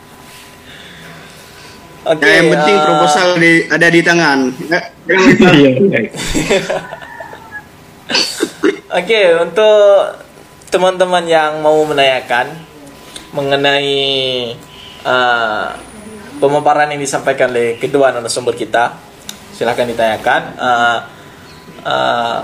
[2.07, 2.23] Oke.
[2.23, 4.39] Ya, yang penting ah, proposal di, ada di tangan.
[4.71, 5.49] Ya, jangan lupa.
[5.57, 5.99] Iya, iya.
[8.87, 10.15] Oke, untuk
[10.71, 12.55] teman-teman yang mau menanyakan
[13.35, 13.99] mengenai
[15.03, 15.75] uh,
[16.39, 18.95] pemaparan yang disampaikan oleh kedua narasumber kita,
[19.51, 20.99] silahkan ditanyakan uh,
[21.83, 22.39] uh,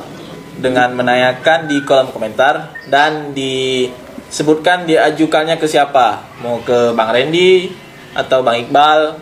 [0.60, 7.72] dengan menanyakan di kolom komentar dan disebutkan diajukannya ke siapa, mau ke Bang Randy
[8.14, 9.16] atau Bang Iqbal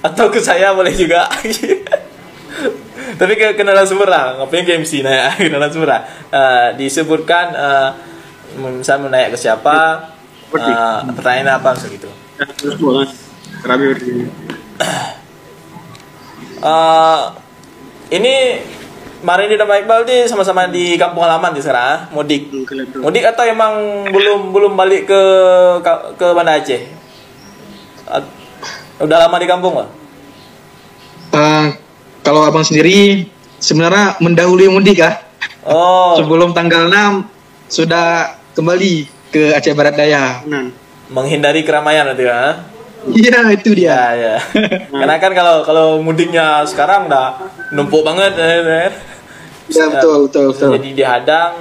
[0.00, 1.28] atau ke saya boleh juga.
[3.20, 4.40] tapi ke, ke narasumber lah.
[4.40, 6.02] Ngapain ke MC nanya ke narasumber lah.
[6.32, 7.88] Eh, disebutkan eh,
[8.60, 10.10] misal menanya ke siapa?
[10.56, 11.76] Eh, pertanyaan apa?
[11.76, 12.08] Gitu.
[13.60, 14.24] Terapi berdiri.
[16.60, 17.20] Eh,
[18.16, 18.34] ini
[19.20, 22.48] Marini dan Pak Iqbal di sama-sama di kampung halaman di sekarang ah, mudik.
[22.48, 25.22] Hmm, mudik atau emang belum belum balik ke
[26.16, 26.80] ke, Banda Aceh
[29.00, 29.88] udah lama di kampung lah
[31.30, 31.66] Eh,
[32.26, 33.22] kalau abang sendiri
[33.62, 35.22] sebenarnya mendahului mudik ah.
[35.62, 37.22] oh Sebelum tanggal 6
[37.70, 40.42] sudah kembali ke Aceh Barat Daya.
[40.42, 40.74] Nah,
[41.06, 42.66] menghindari keramaian nanti ya
[43.00, 43.94] Iya, itu dia.
[43.94, 44.36] Ya, ya.
[45.00, 47.38] Karena kan kalau kalau mudiknya sekarang udah
[47.72, 48.90] numpuk banget ya, ya.
[49.70, 50.70] Ya, betul, betul, Bisa betul.
[50.76, 51.52] jadi dihadang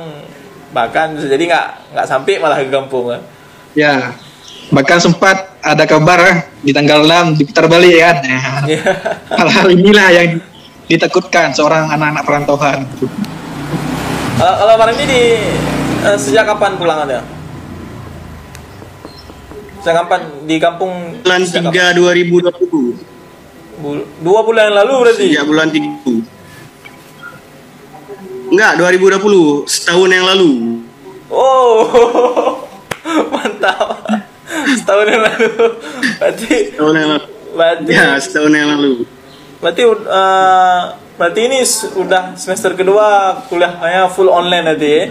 [0.73, 3.21] bahkan jadi nggak nggak sampai malah ke kampung kan.
[3.77, 4.11] Ya.
[4.69, 8.15] Bahkan sempat ada kabar ah, di tanggal 6 diputar balik kan.
[8.21, 8.81] Nah, Iya.
[9.33, 10.29] Hal-hal inilah yang
[10.85, 12.85] ditakutkan seorang anak-anak perantauan.
[14.35, 15.21] Kalau kalau Bang ini di
[16.05, 17.21] eh, sejak kapan pulangannya?
[19.79, 21.17] Sejak kapan di kampung?
[21.19, 22.45] bulan sejak 3 2020.
[22.45, 22.85] kapan?
[23.79, 25.25] Bul- dua bulan yang lalu berarti.
[25.31, 25.89] Sejak bulan 3.
[28.49, 30.81] Enggak, 2020, setahun yang lalu.
[31.29, 31.85] Oh,
[33.33, 33.97] mantap.
[34.69, 35.49] Setahun yang lalu.
[36.19, 37.27] Berarti, Setahun yang lalu.
[37.55, 38.93] berarti, Ya, setahun yang lalu.
[39.59, 40.81] berarti, uh,
[41.17, 44.89] berarti ini sudah semester kedua kuliahnya full online nanti.
[44.89, 45.05] ya?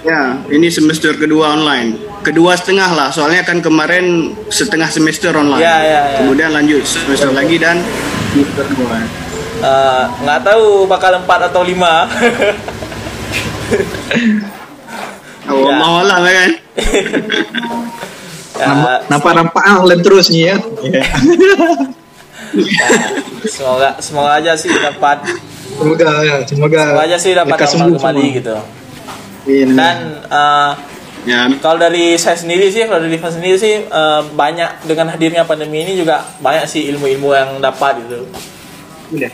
[0.00, 2.00] Ya, ini semester kedua online.
[2.20, 5.60] Kedua setengah lah, soalnya kan kemarin setengah semester online.
[5.60, 6.18] Ya, ya, ya.
[6.24, 7.80] Kemudian lanjut semester lagi dan
[8.32, 8.96] semester kedua.
[9.60, 12.08] Uh, nggak tahu bakal empat atau lima.
[15.48, 15.76] Oh, Ya.
[15.78, 16.50] mau lah kan?
[18.60, 18.68] Ya,
[19.08, 20.56] Nampak-nampak online terus nih ya.
[22.60, 22.88] ya,
[23.46, 25.22] semoga semoga aja sih dapat
[25.70, 26.80] Semoga ya, semoga.
[26.82, 28.36] semoga aja sih dapat normal kembali semua.
[28.36, 28.56] gitu.
[29.48, 29.96] Iya, Dan
[30.28, 30.72] uh,
[31.20, 35.44] Ya, Kalau dari saya sendiri sih, kalau dari saya sendiri sih eh, banyak dengan hadirnya
[35.44, 38.24] pandemi ini juga banyak sih ilmu-ilmu yang dapat gitu.
[39.12, 39.28] Iya.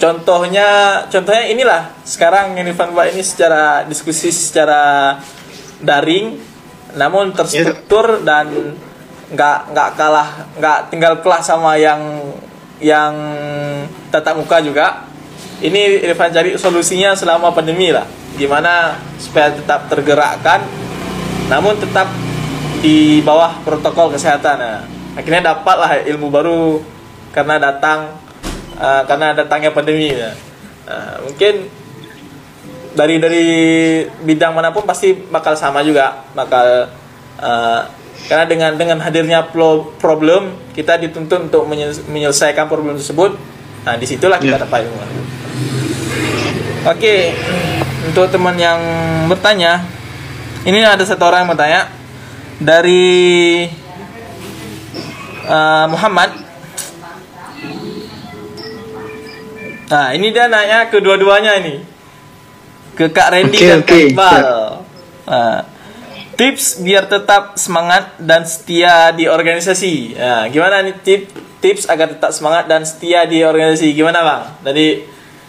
[0.00, 5.12] Contohnya, contohnya inilah sekarang Irfan buat ini secara diskusi secara
[5.76, 6.40] daring,
[6.96, 8.48] namun terstruktur dan
[9.28, 12.00] nggak nggak kalah nggak tinggal kelas sama yang
[12.80, 13.12] yang
[14.08, 15.04] tatap muka juga.
[15.60, 18.08] Ini Irfan cari solusinya selama pandemi lah,
[18.40, 20.64] gimana supaya tetap tergerakkan,
[21.52, 22.08] namun tetap
[22.80, 24.56] di bawah protokol kesehatan.
[24.56, 24.80] Nah,
[25.12, 26.80] akhirnya dapatlah ilmu baru
[27.36, 28.29] karena datang
[28.80, 30.10] uh, karena datangnya pandemi.
[30.10, 30.32] ya.
[30.88, 31.68] Nah, mungkin
[32.96, 33.44] dari dari
[34.26, 36.90] bidang mana pun pasti bakal sama juga, bakal
[37.38, 37.80] uh,
[38.26, 43.38] karena dengan dengan hadirnya pro- problem kita dituntut untuk menye- menyelesaikan problem tersebut.
[43.86, 44.62] Nah, di situlah kita Ya.
[44.66, 44.98] dapat ilmu.
[46.80, 47.36] Oke,
[48.08, 48.80] untuk teman yang
[49.28, 49.84] bertanya,
[50.64, 51.80] ini ada satu orang yang bertanya
[52.60, 53.64] dari
[55.48, 56.49] uh, Muhammad.
[59.90, 61.82] Nah, ini dia nanya kedua-duanya ini.
[62.94, 64.06] Ke Kak Randy Oke, dan Kak oke.
[64.06, 64.40] Iqbal.
[65.26, 65.58] Nah,
[66.34, 70.14] tips biar tetap semangat dan setia di organisasi.
[70.14, 71.22] Nah, gimana nih tip
[71.58, 73.90] tips agar tetap semangat dan setia di organisasi?
[73.90, 74.42] Gimana, Bang?
[74.62, 75.02] Dari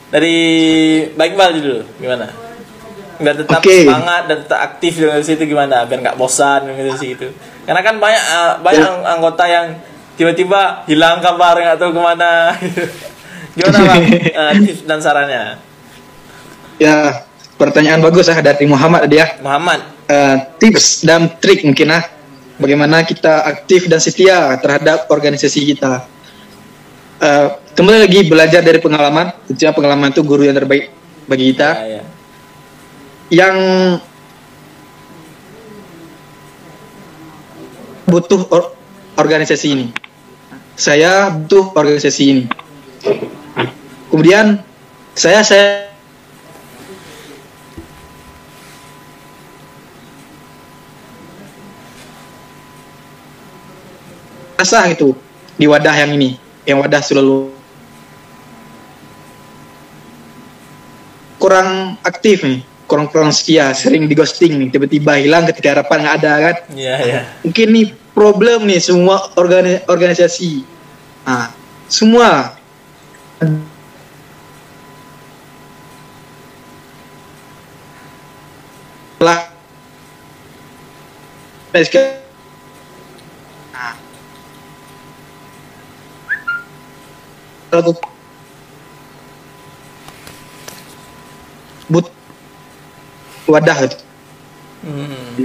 [0.10, 0.38] dari
[1.14, 2.28] Bang Iqbal dulu, gimana?
[3.16, 3.86] Biar tetap Oke.
[3.86, 5.86] semangat dan tetap aktif di organisasi itu gimana?
[5.86, 7.28] Biar nggak bosan di organisasi itu.
[7.62, 8.90] Karena kan banyak uh, banyak Ya.
[8.90, 9.66] ang- anggota yang
[10.18, 12.32] tiba-tiba hilang kabar nggak tahu ke mana.
[13.58, 14.04] gimana, Bang?
[14.06, 15.60] Uh, tips dan sarannya?
[16.82, 17.26] Ya,
[17.62, 19.38] pertanyaan bagus ya dari Muhammad tadi ya.
[19.44, 19.86] Muhammad.
[20.12, 22.04] Eh, tips dan trik mungkin ah
[22.60, 26.04] bagaimana kita aktif dan setia terhadap organisasi kita.
[27.22, 27.48] Eh,
[27.78, 30.90] kembali lagi belajar dari pengalaman, tentunya pengalaman itu guru yang terbaik
[31.30, 31.70] bagi kita.
[31.80, 32.04] Ya, ya.
[33.32, 33.58] Yang
[38.10, 38.76] butuh or-
[39.16, 39.88] organisasi ini.
[40.76, 42.44] Saya butuh organisasi ini.
[44.12, 44.60] Kemudian
[45.16, 45.88] saya saya
[54.60, 55.16] rasa gitu
[55.56, 56.36] di wadah yang ini,
[56.68, 57.50] yang wadah selalu
[61.42, 66.18] kurang aktif nih, kurang kurang setia, sering di ghosting nih, tiba-tiba hilang ketika harapan nggak
[66.22, 66.56] ada kan.
[66.76, 67.20] Iya, iya.
[67.48, 70.62] Mungkin nih problem nih semua organi- organisasi.
[71.26, 71.50] Nah,
[71.90, 72.60] semua
[79.22, 79.40] lah.
[91.88, 92.08] But.
[93.48, 93.78] Wadah.
[93.88, 93.98] Itu.
[94.82, 95.38] Hmm.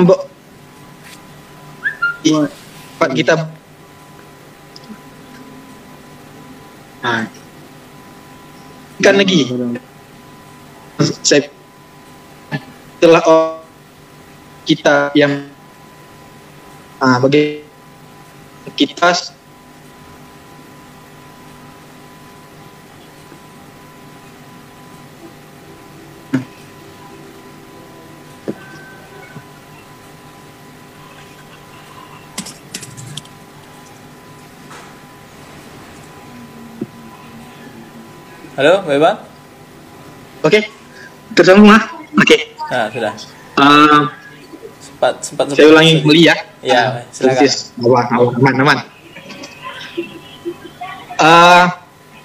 [0.00, 0.20] Mbok.
[3.16, 3.59] Kita
[9.00, 9.48] kan lagi.
[11.24, 11.48] Saya
[13.00, 13.24] telah
[14.68, 15.48] kita yang
[17.00, 17.64] ah bagi
[18.76, 19.16] kita
[38.60, 39.16] Halo, Mbak
[40.44, 40.60] oke
[41.32, 41.80] tersambung ah
[42.12, 42.36] oke
[42.68, 43.12] Nah, sudah.
[43.56, 44.02] Eh,
[44.84, 47.40] Sempat sempat saya ulangi kembali ya Ya, silakan.
[47.40, 47.72] Persis.
[47.80, 48.78] aman aman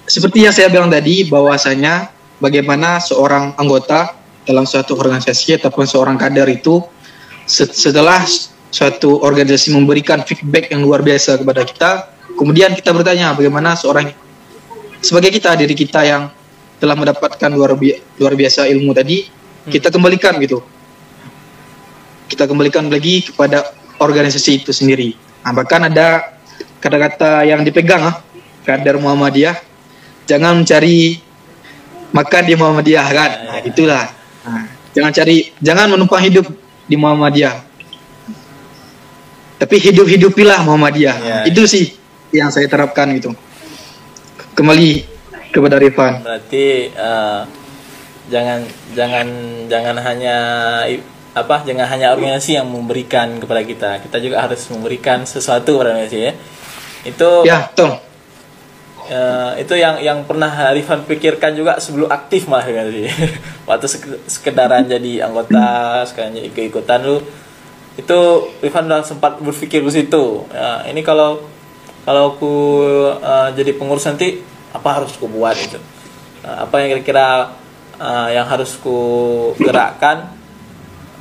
[0.03, 2.11] seperti yang saya bilang tadi bahwasanya
[2.43, 4.11] bagaimana seorang anggota
[4.43, 6.83] dalam suatu organisasi ataupun seorang kader itu
[7.47, 8.19] se- setelah
[8.75, 11.91] suatu organisasi memberikan feedback yang luar biasa kepada kita,
[12.35, 14.11] kemudian kita bertanya bagaimana seorang
[15.01, 16.29] sebagai kita diri kita yang
[16.79, 19.25] telah mendapatkan luar bi- luar biasa ilmu tadi,
[19.71, 20.59] kita kembalikan gitu.
[22.25, 23.63] Kita kembalikan lagi kepada
[24.01, 25.15] organisasi itu sendiri.
[25.45, 26.35] Nah, bahkan ada
[26.81, 28.15] kata-kata yang dipegang ah,
[28.65, 29.55] kader Muhammadiyah,
[30.25, 31.21] jangan mencari
[32.11, 33.31] makan di Muhammadiyah kan.
[33.45, 34.05] Nah, itulah.
[34.45, 36.45] Nah, jangan cari jangan menumpang hidup
[36.89, 37.55] di Muhammadiyah.
[39.55, 41.15] Tapi hidup-hidupilah Muhammadiyah.
[41.23, 41.37] Ya.
[41.47, 41.95] Itu sih
[42.35, 43.31] yang saya terapkan gitu.
[44.55, 44.91] Kembali
[45.51, 46.19] kepada Rifan.
[46.21, 47.41] berarti eh,
[48.27, 48.59] jangan
[48.91, 49.27] jangan
[49.67, 50.37] jangan hanya
[51.31, 53.89] apa jangan hanya organisasi yang memberikan kepada kita.
[53.99, 56.33] Kita juga harus memberikan sesuatu kepada organisasi ya.
[57.03, 57.99] Itu Ya, betul.
[59.05, 63.05] eh, itu yang yang pernah Rifan pikirkan juga sebelum aktif malah kan sih
[63.67, 65.67] waktu sek- sekedaran jadi anggota
[66.05, 67.19] sekarang jadi ikut-ikutan lu
[67.95, 68.19] itu
[68.59, 70.43] Rifan udah sempat berpikir ke situ.
[70.49, 71.43] Ya, ini kalau
[72.05, 72.53] kalau aku
[73.17, 74.39] eh, jadi pengurus nanti
[74.71, 75.81] apa harus ku buat itu?
[76.45, 77.57] Eh, apa yang kira-kira
[77.97, 78.97] eh, yang harus ku
[79.57, 80.29] gerakkan?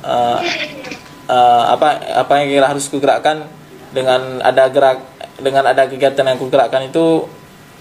[0.05, 0.39] Eh,
[1.25, 3.49] eh, apa apa yang kira harus ku gerakkan
[3.89, 5.01] dengan ada gerak
[5.41, 7.25] dengan ada kegiatan yang ku gerakkan itu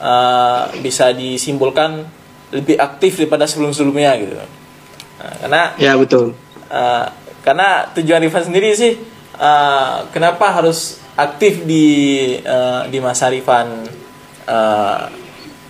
[0.01, 2.09] eh, bisa disimbolkan
[2.55, 4.35] lebih aktif daripada sebelum-sebelumnya gitu.
[4.39, 4.49] Nah,
[5.43, 6.39] karena Ya, betul.
[6.71, 7.07] Uh,
[7.45, 8.97] karena tujuan Rifan sendiri sih
[9.37, 11.87] uh, kenapa harus aktif di
[12.43, 13.87] uh, di masa Rifan
[14.51, 14.99] uh,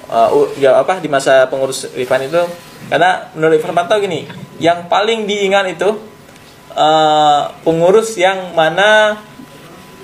[0.09, 2.41] uh, u- ya apa di masa pengurus Rifan itu
[2.89, 4.25] karena menurut pantau gini
[4.61, 5.89] yang paling diingat itu
[6.73, 9.21] uh, pengurus yang mana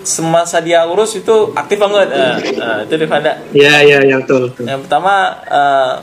[0.01, 3.20] semasa dia urus itu aktif banget uh, uh, itu Rifan
[3.53, 4.64] Ya, ya, ya, betul, betul.
[4.64, 5.12] yang pertama
[5.45, 5.95] eh,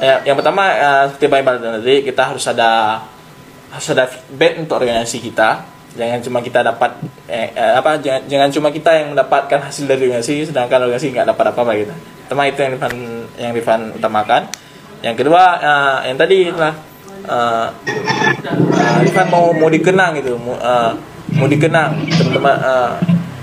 [0.00, 2.70] ya, yang pertama eh, seperti Pak Iqbal tadi kita harus ada
[3.70, 5.62] harus ada feedback untuk organisasi kita.
[5.90, 6.90] Jangan cuma kita dapat
[7.26, 11.26] eh, eh, apa jangan, jangan cuma kita yang mendapatkan hasil dari organisasi sedangkan organisasi nggak
[11.34, 11.94] dapat apa-apa gitu.
[12.26, 12.92] Pertama itu yang Rifan
[13.36, 14.42] yang Rifan utamakan.
[15.02, 16.74] Yang kedua eh, yang tadi lah
[17.26, 20.92] eh, eh, Rifan mau mau dikenang gitu, mau, eh,
[21.34, 22.92] mau dikenang teman-teman eh,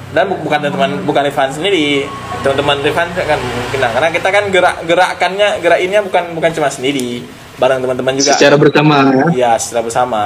[0.07, 2.07] dan bu- bukan teman bukan Rifan sendiri
[2.39, 3.39] teman-teman Rifan kan
[3.69, 7.27] kenang karena kita kan gerak gerakannya gerak ininya bukan bukan cuma sendiri
[7.59, 9.25] bareng teman-teman juga Secara bersama ya.
[9.35, 10.23] ya secara bersama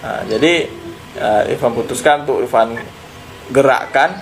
[0.00, 0.64] Nah, jadi
[1.18, 2.78] uh, Irfan putuskan untuk Irfan
[3.50, 4.14] gerakkan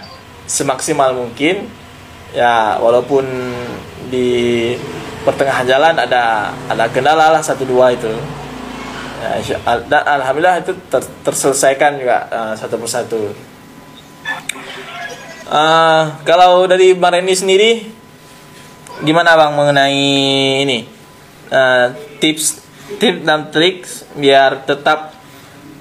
[0.48, 1.68] semaksimal mungkin.
[2.32, 3.24] Ya walaupun
[4.12, 4.72] di
[5.24, 8.12] pertengahan jalan ada ada kendala lah satu dua itu.
[9.18, 9.58] Ya,
[9.90, 13.34] dan alhamdulillah itu ter- terselesaikan juga uh, satu persatu.
[15.48, 17.88] Eh, kalau dari Bang Reni sendiri
[19.00, 20.04] gimana bang mengenai
[20.60, 20.84] ini?
[21.48, 21.86] Eh,
[22.20, 22.60] tips
[23.00, 23.88] tips dan trik
[24.20, 25.17] biar tetap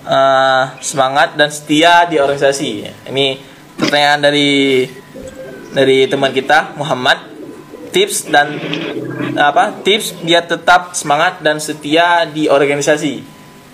[0.08, 2.72] eh, semangat dan setia di organisasi
[3.12, 3.38] ini
[3.76, 4.88] pertanyaan dari
[5.76, 7.20] dari teman kita Muhammad
[7.92, 8.58] tips dan
[9.38, 13.22] apa tips biar tetap semangat dan setia di organisasi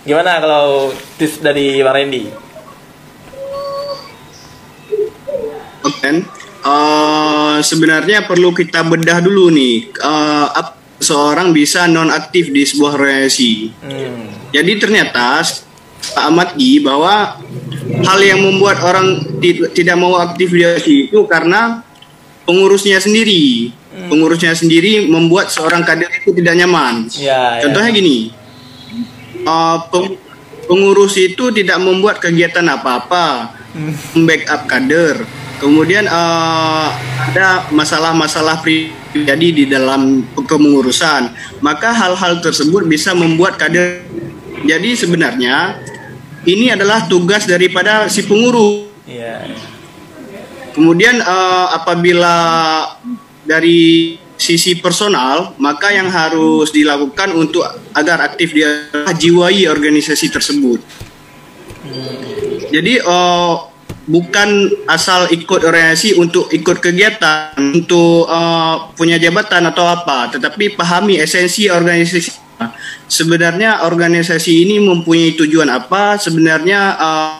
[0.04, 2.44] gimana kalau tips dari Bang Randy
[5.84, 6.10] Oke.
[6.64, 9.92] Eh, sebenarnya perlu kita bedah dulu nih.
[10.48, 13.52] ap- seorang bisa non aktif di sebuah organisasi.
[13.84, 14.48] hmm.
[14.48, 15.44] Jadi ternyata
[16.12, 17.40] Pak amati bahwa
[18.04, 19.06] hal yang membuat orang
[19.38, 21.80] ti- tidak mau aktif di organisasi itu karena
[22.42, 23.72] pengurusnya sendiri.
[23.94, 27.06] Pengurusnya sendiri membuat seorang kader itu tidak nyaman.
[27.14, 27.62] ya, ya.
[27.62, 28.34] Contohnya gini,
[29.38, 30.18] eh, peng-
[30.64, 33.54] pengurus itu tidak membuat kegiatan apa-apa,
[34.18, 35.22] backup kader.
[35.56, 36.86] Kemudian eh,
[37.30, 41.30] ada masalah-masalah pribadi di dalam kepengurusan,
[41.60, 44.02] maka hal-hal tersebut bisa membuat kader.
[44.64, 45.76] Jadi sebenarnya
[46.44, 48.88] ini adalah tugas daripada si pengurus.
[49.08, 49.56] ya, ya.
[50.74, 52.34] Kemudian eh, apabila
[53.46, 57.62] dari sisi personal, maka yang harus dilakukan untuk
[57.94, 60.82] agar aktif dia jiwai organisasi tersebut.
[62.74, 63.54] Jadi eh,
[64.04, 64.50] bukan
[64.90, 71.70] asal ikut organisasi untuk ikut kegiatan, untuk eh, punya jabatan atau apa, tetapi pahami esensi
[71.70, 72.43] organisasi.
[73.10, 76.18] Sebenarnya organisasi ini mempunyai tujuan apa?
[76.18, 77.32] Sebenarnya eh,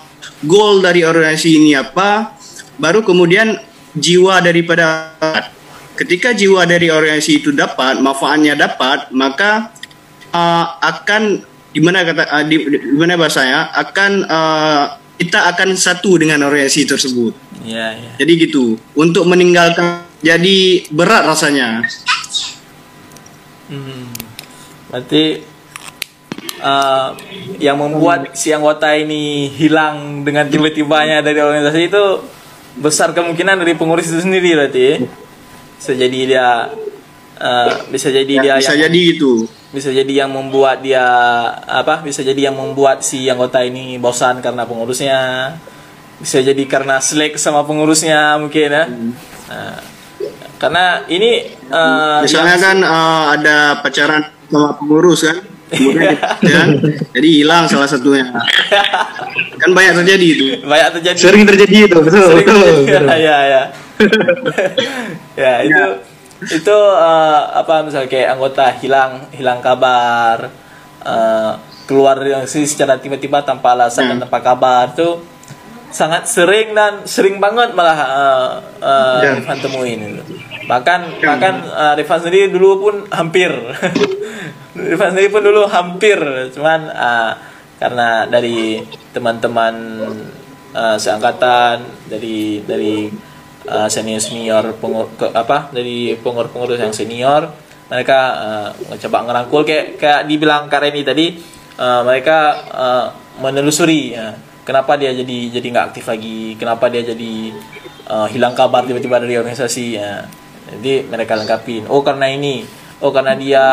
[0.44, 2.34] goal dari organisasi ini apa?
[2.76, 3.54] Baru kemudian
[3.94, 5.14] jiwa daripada
[5.94, 9.70] ketika jiwa dari organisasi itu dapat, manfaatnya dapat, maka
[10.34, 12.56] uh, akan gimana kata uh, di,
[12.94, 14.84] mana bahasanya akan uh,
[15.18, 17.32] kita akan satu dengan organisasi tersebut.
[17.62, 18.10] ya, ya.
[18.18, 18.74] Jadi gitu.
[18.98, 21.86] Untuk meninggalkan jadi berat rasanya.
[23.70, 24.10] Hmm.
[24.94, 25.42] Berarti
[26.62, 27.08] uh,
[27.58, 32.04] yang membuat si anggota ini hilang dengan tiba-tibanya dari organisasi itu
[32.78, 35.02] besar kemungkinan dari pengurus itu sendiri berarti.
[35.74, 36.48] Bisa jadi dia
[37.42, 39.32] uh, bisa jadi Ya, dia bisa yang jadi itu.
[39.74, 41.02] bisa jadi yang membuat dia
[41.66, 45.18] apa bisa jadi yang membuat si anggota ini bosan karena pengurusnya.
[46.22, 48.86] Bisa jadi karena slack sama pengurusnya mungkin ya.
[49.50, 49.76] Nah,
[50.62, 55.38] karena ini uh, Misalnya yang- kan eh, ada pacaran sama pengurus kan,
[55.72, 56.16] kemudian
[56.54, 56.68] kan,
[57.14, 58.28] jadi hilang salah satunya.
[59.60, 60.44] Kan banyak terjadi itu.
[60.64, 62.60] banyak terjadi Sering terjadi itu, betul, Sering betul.
[62.84, 63.04] terjadi.
[63.04, 63.22] betul.
[63.28, 63.62] ya ya
[65.42, 65.84] ya itu
[66.50, 70.50] itu uh, apa misalnya kayak anggota hilang hilang kabar
[71.06, 71.52] uh,
[71.86, 75.22] keluar dari secara tiba-tiba tanpa alasan dan tanpa kabar itu
[75.94, 78.50] sangat sering dan sering banget malah uh,
[78.82, 79.38] uh, Ya.
[79.62, 80.22] Temuin itu.
[80.66, 83.50] Bahkan bahkan uh, Rifan sendiri dulu pun hampir.
[84.92, 86.18] Rifan sendiri pun dulu hampir.
[86.52, 87.32] Cuman uh,
[87.78, 88.80] karena dari
[89.12, 89.74] teman-teman
[90.74, 93.08] uh, seangkatan dari dari
[93.68, 97.50] uh, senior senior pengur, ke, apa dari pengurus pengurus yang senior
[97.88, 99.62] mereka uh, coba ngerangkul.
[99.62, 101.36] Kayak kayak dibilang Kak Reni tadi
[101.78, 102.38] uh, mereka
[102.72, 103.06] uh,
[103.42, 107.50] menelusuri ya, kenapa dia jadi jadi nggak aktif lagi kenapa dia jadi
[108.06, 110.24] uh, hilang kabar tiba-tiba dari organisasi ya.
[110.78, 111.86] Jadi mereka lengkapin.
[111.86, 112.64] Oh karena ini.
[113.02, 113.64] Oh karena dia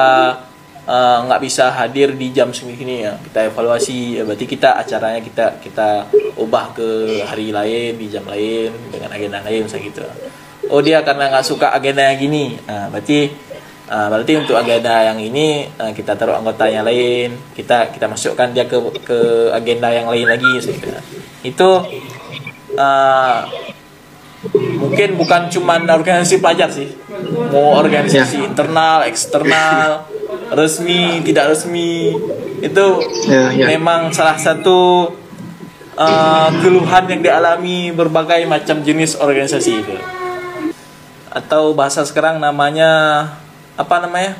[0.85, 3.17] uh, nggak bisa hadir di jam segini ya.
[3.17, 4.19] Kita evaluasi.
[4.19, 9.41] Ya, berarti kita acaranya kita kita ubah ke hari lain di jam lain dengan agenda
[9.45, 10.03] lain misalnya gitu.
[10.69, 12.55] Oh dia karena nggak suka agenda yang gini.
[12.69, 13.29] Nah, berarti
[13.89, 17.33] uh, berarti untuk agenda yang ini uh, kita taruh anggota yang lain.
[17.57, 20.89] Kita kita masukkan dia ke ke agenda yang lain lagi misalnya gitu.
[21.41, 21.69] itu
[22.77, 23.41] uh,
[24.91, 26.91] mungkin bukan cuman organisasi pelajar sih
[27.47, 30.03] mau organisasi internal eksternal
[30.59, 32.11] resmi tidak resmi
[32.59, 32.85] itu
[33.25, 33.65] Ya, ya.
[33.71, 35.09] memang salah satu
[35.95, 39.95] uh, keluhan yang dialami berbagai macam jenis organisasi itu
[41.31, 43.23] atau bahasa sekarang namanya
[43.79, 44.35] apa namanya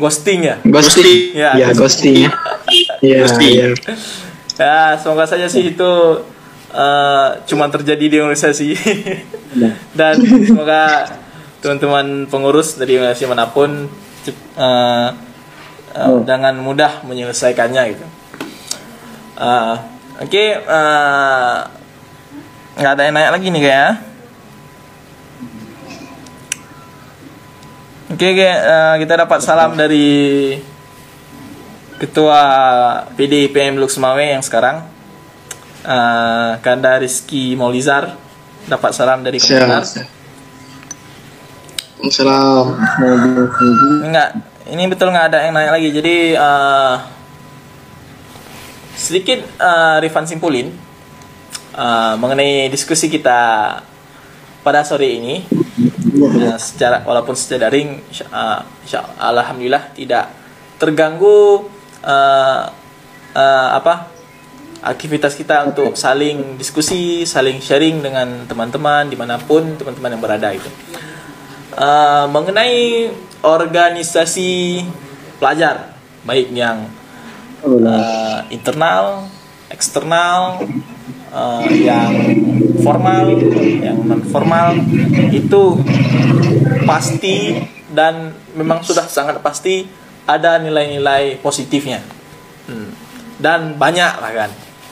[0.00, 1.36] ghosting ya Ghosting.
[1.36, 2.30] Ya, Ya, ghosting ya.
[3.20, 3.52] Ghosting.
[3.60, 3.68] iya.
[4.56, 5.92] ya semoga saja sih itu
[6.74, 8.74] uh, cuma terjadi di organisasi
[9.98, 11.08] dan semoga
[11.62, 13.88] teman-teman pengurus dari organisasi mana pun
[14.58, 15.08] uh,
[15.94, 18.06] uh, dengan mudah menyelesaikannya gitu.
[19.34, 19.78] Uh,
[20.22, 21.66] oke uh,
[22.74, 23.92] nggak ada yang nanya lagi nih kayaknya
[28.14, 30.54] Oke, oke, uh, kita dapat salam dari
[31.98, 32.42] Ketua
[33.18, 34.93] PD PM Lux Mawe yang sekarang
[35.84, 38.16] uh, Kanda Rizky Maulizar
[38.64, 40.00] dapat salam dari komunitas.
[42.08, 42.76] Salam.
[44.04, 44.28] Enggak,
[44.68, 45.88] ini betul nggak ada yang nanya lagi.
[45.92, 46.96] Jadi uh,
[48.96, 50.72] sedikit uh, Rifan simpulin
[51.76, 53.80] uh, mengenai diskusi kita
[54.64, 55.44] pada sore ini.
[56.14, 58.62] Ya, secara walaupun secara daring, insya- uh,
[59.18, 60.30] alhamdulillah tidak
[60.78, 61.66] terganggu
[62.04, 62.62] uh,
[63.34, 64.13] uh, apa
[64.84, 70.48] aktivitas kita untuk saling diskusi, saling sharing dengan teman-teman di mana pun teman-teman yang berada
[70.52, 70.68] itu.
[71.74, 73.10] Uh, mengenai
[73.40, 74.84] organisasi
[75.40, 75.96] pelajar,
[76.28, 76.86] baik yang
[77.64, 79.26] uh, internal,
[79.72, 80.62] eksternal,
[81.32, 82.12] uh, yang
[82.84, 84.76] formal, yang non formal
[85.32, 85.80] itu
[86.84, 87.58] pasti
[87.90, 89.88] dan memang sudah sangat pasti
[90.28, 92.00] ada nilai-nilai positifnya
[92.64, 92.96] Hmm.
[93.44, 94.48] dan banyak bahkan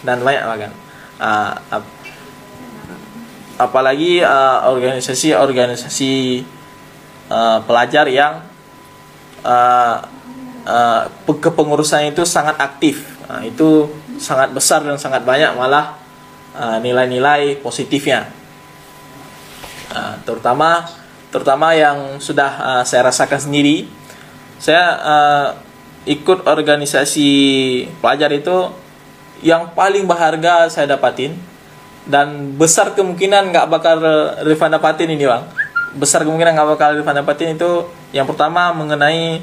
[0.06, 0.74] dan banyak bahkan
[1.22, 2.02] Uh, ap-
[3.54, 6.42] apalagi uh, organisasi-organisasi
[7.30, 8.42] uh, pelajar yang
[9.46, 10.02] uh,
[10.66, 13.06] uh, pe- kepengurusan itu sangat aktif.
[13.30, 13.86] Nah, itu
[14.18, 15.94] sangat besar dan sangat banyak malah
[16.58, 18.26] uh, nilai-nilai positifnya.
[19.94, 20.90] Uh, terutama
[21.30, 23.86] terutama yang sudah uh, saya rasakan sendiri.
[24.58, 25.48] Saya uh,
[26.02, 27.30] ikut organisasi
[28.02, 28.81] pelajar itu
[29.42, 31.36] yang paling berharga saya dapatin.
[32.02, 33.98] Dan besar kemungkinan nggak bakal
[34.42, 35.46] Rifan dapatin ini bang.
[35.94, 39.38] Besar kemungkinan nggak bakal Rifan dapatin itu yang pertama mengenai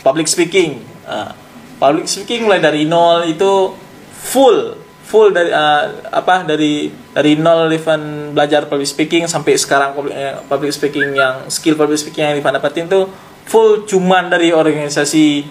[0.00, 0.80] public speaking.
[1.04, 1.36] Ah,
[1.76, 3.76] public speaking mulai dari nol itu
[4.16, 10.12] full full dari ah, apa dari dari nol Rifan belajar public speaking sampai sekarang public,
[10.16, 13.08] eh, public speaking yang skill public speaking yang Rifan dapatin itu
[13.44, 15.44] full cuman dari organisasi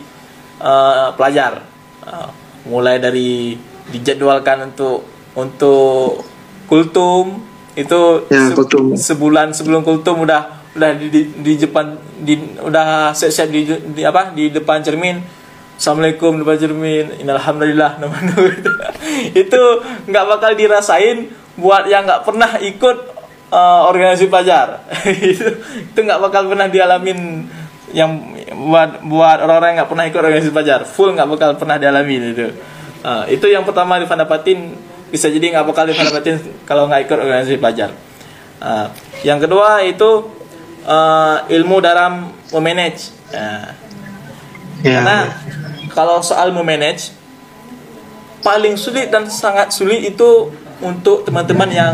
[0.66, 1.62] ah, pelajar.
[2.06, 3.56] Ah, mulai dari
[3.88, 6.28] dijadwalkan untuk untuk
[6.68, 7.40] kultum
[7.74, 8.94] itu Ya, se- kultum.
[8.94, 13.62] sebulan sebelum kultum udah udah di, di, di depan di udah siap-siap di,
[13.94, 15.18] di apa di depan cermin.
[15.78, 18.42] Assalamualaikum Bapak Jermin, Alhamdulillah nama itu.
[19.38, 19.62] Itu
[20.10, 22.98] nggak bakal dirasain buat yang nggak pernah ikut
[23.54, 24.82] uh, organisasi pelajar.
[25.06, 25.46] Itu
[25.86, 27.46] itu nggak bakal pernah dialamin
[27.94, 28.10] yang
[28.54, 32.48] buat buat orang-orang yang nggak pernah ikut organisasi pelajar full nggak bakal pernah dialamin itu
[33.04, 34.76] uh, itu yang pertama Rifan dapatin
[35.12, 37.90] bisa jadi nggak bakal Rifan dapatin kalau nggak ikut organisasi pelajar
[38.64, 38.88] uh,
[39.28, 40.32] yang kedua itu
[40.88, 43.88] uh, ilmu dalam memanage uh,
[44.86, 45.02] Ya.
[45.02, 45.18] karena
[45.90, 47.10] kalau soal memanage
[48.46, 50.54] paling sulit dan sangat sulit itu
[50.86, 51.94] untuk teman-teman yang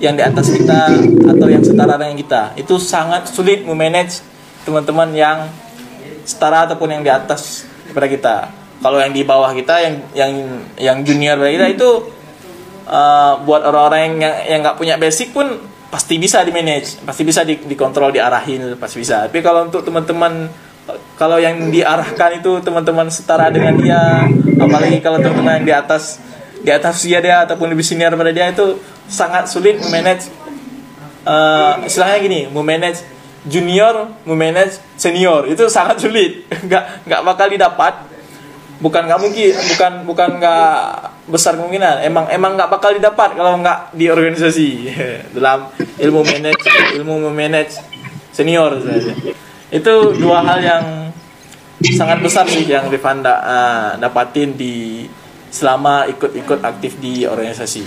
[0.00, 0.88] yang di atas kita
[1.28, 2.42] atau yang setara dengan kita.
[2.56, 4.24] Itu sangat sulit memanage
[4.64, 5.38] teman-teman yang
[6.24, 8.34] setara ataupun yang di atas daripada kita.
[8.80, 10.32] Kalau yang di bawah kita yang yang
[10.80, 11.90] yang junior dari kita itu
[12.88, 17.42] uh, buat orang-orang yang yang nggak punya basic pun pasti bisa di manage, pasti bisa
[17.42, 19.26] di, dikontrol, diarahin, pasti bisa.
[19.26, 20.48] Tapi kalau untuk teman-teman
[21.18, 24.26] kalau yang diarahkan itu teman-teman setara dengan dia
[24.58, 26.18] apalagi kalau teman-teman yang di atas
[26.60, 30.28] di atas dia dia ataupun lebih senior pada dia itu sangat sulit memanage
[31.28, 33.04] uh, istilahnya gini memanage
[33.48, 35.48] junior memanage senior.
[35.48, 36.44] Itu sangat sulit.
[36.66, 37.94] Nggak nggak bakal didapat.
[38.80, 40.76] Bukan nggak mungkin bukan bukan nggak
[41.28, 42.00] besar kemungkinan.
[42.00, 44.68] Emang emang nggak bakal didapat kalau nggak di organisasi.
[45.36, 45.68] Dalam
[46.00, 46.64] ilmu manage
[46.96, 47.76] ilmu memanage
[48.32, 49.12] senior saja.
[49.68, 50.84] Itu dua hal yang
[51.80, 55.04] sangat besar sih yang Rifan da, uh, dapatin di
[55.48, 57.84] selama ikut-ikut aktif di organisasi.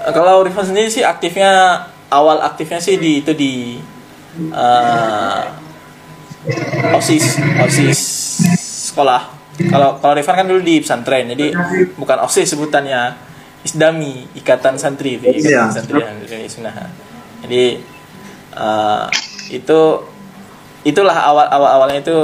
[0.00, 3.78] Uh, kalau Rifan sendiri sih aktifnya awal aktifnya sih di itu di
[4.52, 5.42] uh,
[6.94, 8.00] osis osis
[8.92, 9.34] sekolah.
[9.56, 11.48] Kalau kalau Rifan kan dulu di pesantren, jadi
[11.96, 13.16] bukan osis sebutannya
[13.64, 15.72] Isdami Ikatan Santri itu Ikatan Iya.
[15.72, 16.92] Santri yang Sunnah.
[17.42, 17.80] Jadi
[18.54, 19.08] uh,
[19.48, 19.80] itu
[20.86, 22.16] itulah awal awal awalnya itu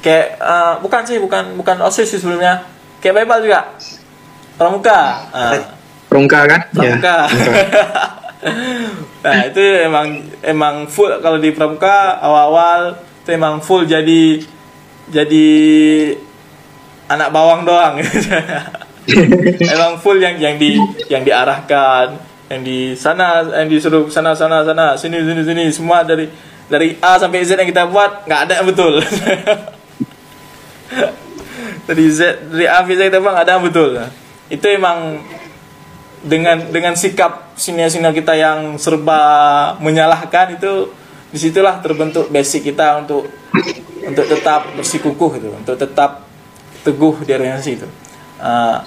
[0.00, 2.64] kayak uh, bukan sih bukan bukan osis sih sebelumnya
[3.02, 3.76] kayak Bible juga
[4.56, 5.76] pramuka uh,
[6.06, 6.60] Prongka kan?
[6.80, 7.26] Ya.
[9.26, 12.80] nah itu emang emang full kalau di pramuka awal awal
[13.22, 14.38] itu emang full jadi
[15.10, 15.46] jadi
[17.06, 18.02] anak bawang doang.
[19.74, 20.74] Emang full yang yang di
[21.06, 22.18] yang diarahkan
[22.50, 26.26] yang di sana yang disuruh sana sana sana sini sini sini semua dari
[26.66, 28.98] dari A sampai Z yang kita buat nggak ada yang betul.
[31.86, 33.90] Dari Z dari A sampai Z kita buat nggak ada yang betul.
[34.50, 35.22] Itu emang
[36.24, 39.20] dengan dengan sikap senior-senior kita yang serba
[39.82, 40.92] menyalahkan itu
[41.28, 43.28] di situlah terbentuk basic kita untuk
[44.06, 46.24] untuk tetap bersikukuh gitu untuk tetap
[46.86, 47.88] teguh di organisasi itu.
[48.38, 48.78] Uh,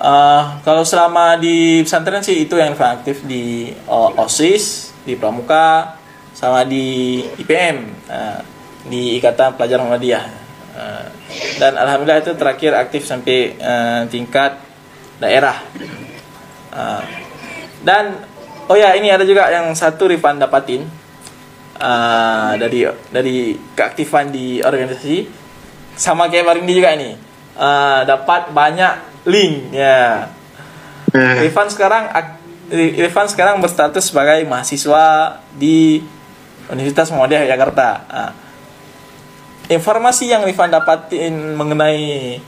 [0.00, 6.00] uh, kalau selama di pesantren sih itu yang aktif di uh, osis di pramuka
[6.32, 7.76] sama di IPM
[8.08, 8.40] uh,
[8.88, 10.24] di Ikatan Pelajar Muhammadiyah.
[10.76, 11.08] Uh,
[11.56, 14.65] dan alhamdulillah itu terakhir aktif sampai uh, tingkat
[15.20, 15.56] daerah.
[16.72, 17.02] Uh,
[17.86, 18.20] dan
[18.68, 20.84] oh ya ini ada juga yang satu Rifan dapatin.
[21.76, 23.36] Uh, dari dari
[23.76, 25.28] keaktifan di organisasi.
[25.96, 27.16] Sama kayak Marindi juga ini.
[27.56, 30.28] Uh, dapat banyak link ya.
[31.16, 32.12] Nah, Rifan sekarang
[32.72, 36.02] Rifan sekarang berstatus sebagai mahasiswa di
[36.66, 37.88] Universitas Muhammadiyah Jakarta.
[38.10, 38.32] Nah,
[39.70, 42.38] informasi yang Rifan dapatin mengenai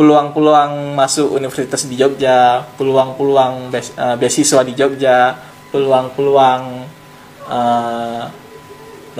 [0.00, 5.36] peluang-peluang masuk universitas di Jogja, peluang-peluang eh, beasiswa di Jogja,
[5.68, 6.62] peluang-peluang
[7.44, 8.22] eh,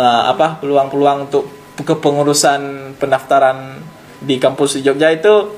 [0.01, 1.45] nah, apa peluang-peluang untuk
[1.85, 3.77] kepengurusan pendaftaran
[4.25, 5.53] di kampus di Jogja itu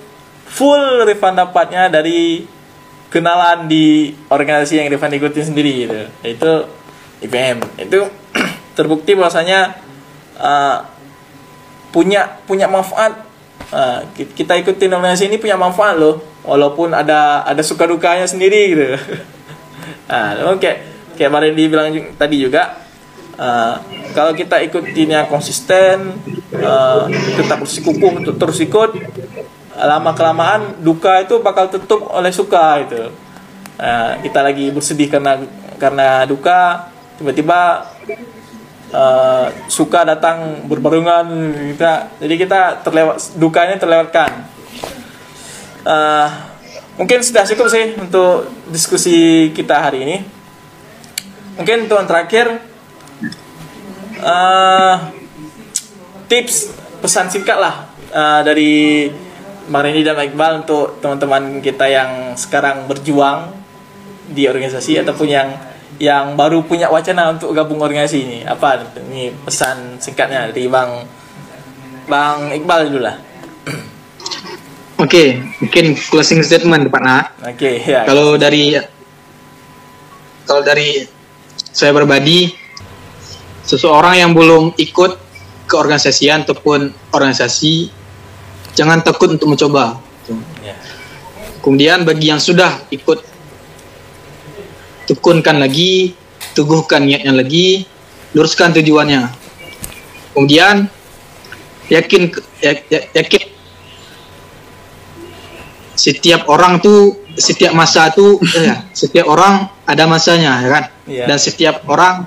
[0.50, 2.42] full Rifan dapatnya dari
[3.06, 5.98] kenalan di organisasi yang Rifan ikutin sendiri gitu.
[6.26, 6.52] Itu
[7.22, 7.62] IPM.
[7.78, 8.10] Itu
[8.76, 9.78] terbukti bahwasanya
[10.42, 10.82] uh,
[11.94, 13.31] punya punya manfaat
[13.72, 16.20] Uh, ki- kita ikutin organisasi ini punya manfaat loh.
[16.44, 18.84] Walaupun ada ada suka dukanya sendiri gitu.
[20.12, 20.78] Nah memang kayak
[21.16, 22.84] kayak Marin bilang ju- tadi juga
[23.40, 23.80] uh,
[24.12, 26.20] kalau kita ikutinnya konsisten
[26.52, 28.92] uh, tetap bersikukuh untuk terus ikut
[29.72, 33.02] lama kelamaan duka itu bakal tutup oleh suka itu
[33.82, 35.42] Nah, kita lagi bersedih karena
[35.74, 36.86] karena duka
[37.18, 37.88] tiba-tiba
[38.92, 41.26] eh, suka datang berbarengan
[41.74, 44.30] kita jadi kita terlewat dukanya terlewatkan.
[45.82, 46.28] Eh,
[47.00, 50.16] mungkin sudah cukup sih untuk diskusi kita hari ini.
[51.58, 52.60] Mungkin yang terakhir
[54.20, 54.94] eh,
[56.30, 56.70] tips
[57.02, 58.72] pesan singkat lah eh, dari
[59.68, 63.54] Bang Reni dan Iqbal untuk teman-teman kita yang sekarang berjuang
[64.32, 65.48] di organisasi ataupun yang
[66.02, 71.06] yang baru punya wacana untuk gabung organisasi ini apa ini pesan singkatnya dari Bang
[72.10, 73.16] Bang Iqbal dulu lah.
[74.98, 77.26] Oke, mungkin closing statement Pak Nah.
[77.46, 78.02] Oke, ya.
[78.02, 78.74] Kalau dari
[80.46, 81.06] kalau dari
[81.54, 82.50] saya pribadi,
[83.62, 85.12] seseorang yang belum ikut
[85.70, 87.90] ke organisasian ataupun organisasi,
[88.74, 89.98] jangan takut untuk mencoba.
[90.62, 90.74] Ya.
[91.62, 93.22] Kemudian bagi yang sudah ikut,
[95.12, 96.16] tekunkan lagi,
[96.56, 97.84] teguhkan niatnya lagi,
[98.32, 99.28] luruskan tujuannya.
[100.32, 100.88] Kemudian
[101.92, 102.32] yakin
[102.64, 103.52] ya- ya- yakin
[105.92, 111.24] setiap orang tuh setiap masa tuh eh, setiap orang ada masanya ya kan Iya.
[111.28, 112.24] dan setiap orang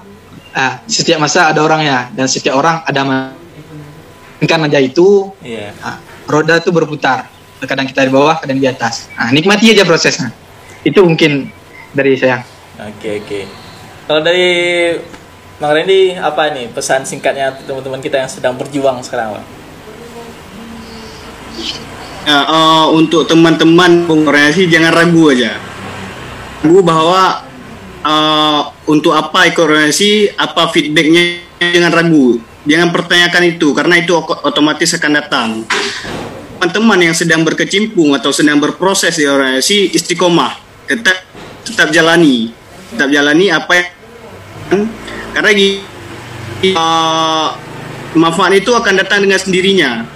[0.54, 3.02] ah, setiap masa ada orangnya dan setiap orang ada
[4.46, 5.74] kan aja itu Iya.
[5.82, 5.98] ah,
[6.30, 7.26] roda tuh berputar
[7.66, 10.30] kadang kita di bawah kadang di atas ah, nikmati aja prosesnya
[10.86, 11.50] itu mungkin
[11.90, 12.46] dari saya
[12.76, 13.42] Oke, oke.
[14.06, 14.48] Kalau dari
[15.56, 19.46] Bang Randy apa nih pesan singkatnya teman-teman kita yang sedang berjuang sekarang, Bang?
[22.28, 25.56] Ya, eh, untuk teman-teman pengorganisasi jangan ragu aja.
[26.60, 27.48] Ragu bahwa
[28.04, 28.62] eh,
[28.92, 29.72] untuk apa ikut
[30.36, 31.22] apa feedbacknya
[31.64, 32.44] jangan ragu.
[32.66, 34.12] Jangan pertanyakan itu karena itu
[34.44, 35.50] otomatis akan datang.
[36.60, 40.58] Teman-teman yang sedang berkecimpung atau sedang berproses di organisasi istiqomah,
[40.90, 41.14] tetap
[41.62, 42.50] tetap jalani,
[42.96, 43.88] tetap jalani apa yang
[45.36, 45.52] karena
[46.64, 47.48] eh,
[48.16, 50.08] manfaat itu akan datang dengan sendirinya.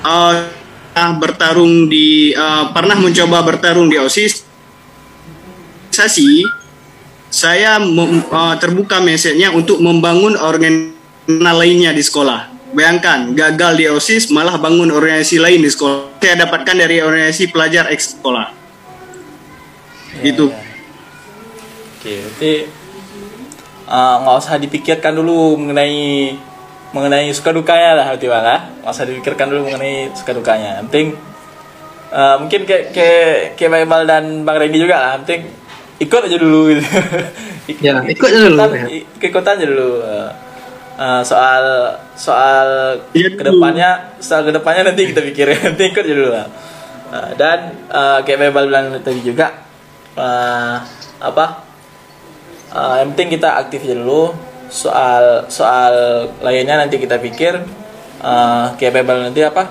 [0.00, 4.44] Pernah bertarung di eh, pernah mencoba bertarung di OSIS
[5.94, 6.42] organisasi
[7.30, 10.96] saya mem- eh, terbuka message-nya untuk membangun organisasi
[11.30, 12.50] lainnya di sekolah.
[12.74, 16.18] Bayangkan, gagal di OSIS malah bangun organisasi lain di sekolah.
[16.18, 18.50] Saya dapatkan dari organisasi pelajar eks sekolah.
[20.18, 20.50] Gitu.
[20.50, 20.63] Ya, ya.
[22.04, 22.52] Oke, berarti
[23.88, 26.36] uh, nggak usah dipikirkan dulu mengenai
[26.92, 28.60] mengenai suka dukanya lah berarti bang, ah.
[28.84, 30.84] nggak usah dipikirkan dulu mengenai suka dukanya.
[30.84, 31.08] Yang penting
[32.12, 35.10] uh, mungkin kayak kayak kayak Bang Iqbal dan Bang Randy juga lah.
[35.16, 35.42] Yang penting
[36.04, 36.82] ikut aja dulu gitu.
[37.72, 38.84] Ik- Ya, ikut aja dulu, ikutan, ya.
[38.92, 39.90] i- ikutan aja dulu.
[40.04, 40.30] Uh,
[41.00, 41.64] uh, soal
[42.12, 42.68] soal
[43.16, 43.32] dulu.
[43.32, 43.90] ke depannya
[44.20, 46.46] soal ke depannya nanti kita pikirin nanti ikut aja dulu lah.
[47.08, 47.58] Uh, dan
[47.88, 49.56] uh, kayak Iqbal bilang tadi juga
[50.20, 50.76] uh,
[51.24, 51.72] apa
[52.74, 54.34] Uh, yang penting kita aktif dulu.
[54.66, 57.62] Soal soal lainnya nanti kita pikir.
[58.18, 59.70] Uh, kayak Bebel nanti apa?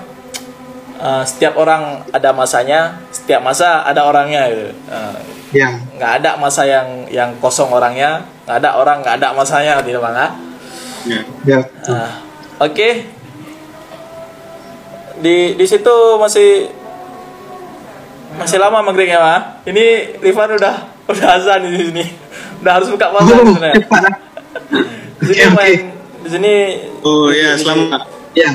[0.96, 4.72] Uh, setiap orang ada masanya setiap masa ada orangnya gitu.
[4.88, 5.18] Uh,
[5.52, 5.76] ya.
[6.00, 10.16] nggak ada masa yang yang kosong orangnya nggak ada orang nggak ada masanya tidak bang
[10.16, 10.32] ah?
[11.04, 11.20] Ya.
[11.44, 11.58] ya
[11.92, 12.12] Ah,
[12.64, 12.88] oke.
[15.20, 16.72] Di di situ masih
[18.34, 20.74] masih lama maghribnya mah ini Rifan udah
[21.12, 22.04] udah azan di sini
[22.64, 24.02] udah harus buka puasa oh, sebenarnya cepat
[25.20, 25.78] di sini Oke, main
[26.24, 26.54] di sini
[27.04, 28.00] Oh ya, selamat.
[28.32, 28.50] ya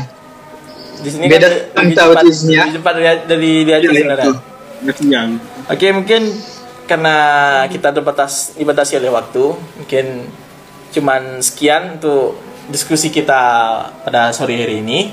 [0.99, 2.63] di sini Beda kan lebih cepat di sini ya.
[2.65, 4.33] lebih cepat dari dari di Aceh Ya, sebenarnya itu.
[4.79, 5.29] Bersiang.
[5.67, 6.21] Oke, mungkin
[6.87, 7.17] karena
[7.67, 9.43] kita terbatas dibatasi oleh waktu,
[9.75, 10.05] mungkin
[10.89, 12.39] cuman sekian untuk
[12.71, 13.43] diskusi kita
[14.01, 15.11] pada sore hari ini.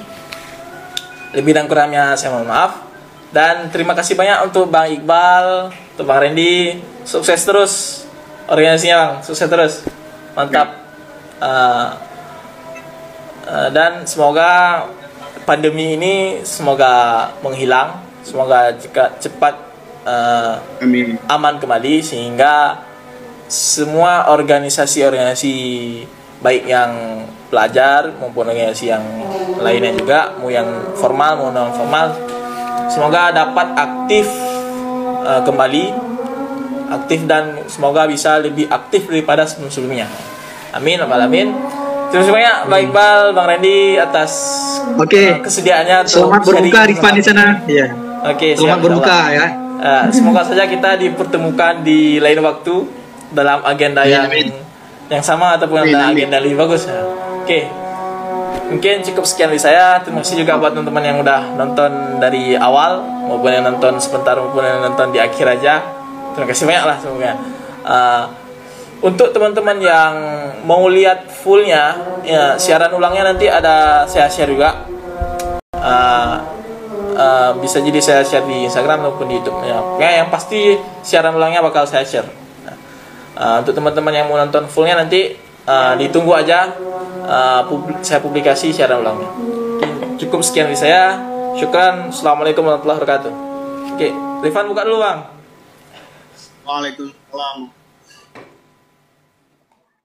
[1.34, 2.86] Lebih dan kurangnya saya mohon maaf.
[3.28, 6.78] Dan terima kasih banyak untuk Bang Iqbal, untuk Bang Randy.
[7.02, 8.05] Sukses terus
[8.50, 9.74] organisasinya Bang, sukses terus.
[10.34, 10.68] Mantap.
[11.42, 11.88] Eh,
[13.48, 14.84] eh, dan semoga
[15.44, 19.66] pandemi ini semoga menghilang, semoga jika cepat
[20.78, 21.18] Amin.
[21.26, 22.78] aman kembali sehingga
[23.50, 25.54] semua organisasi-organisasi
[26.42, 29.02] baik yang pelajar maupun organisasi yang
[29.58, 32.14] lainnya juga mau yang formal mau non formal
[32.90, 34.26] semoga dapat aktif
[35.26, 35.84] eh, kembali
[36.88, 40.06] aktif dan semoga bisa lebih aktif daripada sebelum-sebelumnya
[40.72, 41.48] amin alamin
[42.08, 44.32] terima kasih banyak Bang Iqbal Bang Randy atas
[44.94, 45.18] Oke.
[45.18, 47.86] eh, kesediaannya selamat berbuka Rifan di sana ya
[48.26, 49.46] Oke, siap, selamat berbuka ya
[49.76, 52.88] Eh, semoga saja kita dipertemukan di lain waktu
[53.28, 54.48] dalam agenda yang amin.
[55.06, 56.16] yang sama ataupun Amin, amin.
[56.16, 56.88] agenda lebih bagus.
[56.88, 57.04] ya.
[57.44, 57.68] Oke.
[58.66, 60.00] Mungkin cukup sekian dari saya.
[60.00, 64.64] Terima kasih juga buat teman-teman yang udah nonton dari awal maupun yang nonton sebentar maupun
[64.64, 65.84] yang nonton di akhir aja.
[66.36, 67.32] Terima kasih banyak lah semoga.
[67.86, 68.24] Eh,
[69.00, 70.12] untuk teman-teman yang
[70.68, 71.96] mau lihat fullnya,
[72.28, 74.84] ya, siaran ulangnya nanti ada saya share juga.
[75.72, 76.34] Eh,
[77.16, 79.80] eh, bisa jadi saya share di Instagram maupun di YouTube ya.
[79.96, 80.60] Yang pasti
[81.00, 82.28] siaran ulangnya bakal saya share.
[83.36, 85.32] Eh, untuk teman-teman yang mau nonton fullnya nanti
[85.64, 86.68] eh, ditunggu aja
[87.24, 89.32] eh, publi- saya publikasi siaran ulangnya.
[90.20, 91.16] Cukup sekian dari saya.
[91.56, 92.12] Syukran.
[92.12, 93.32] Assalamualaikum warahmatullahi wabarakatuh.
[93.96, 94.12] Oke,
[94.44, 95.35] Rifan buka dulu bang.
[96.66, 97.70] Waalaikumsalam.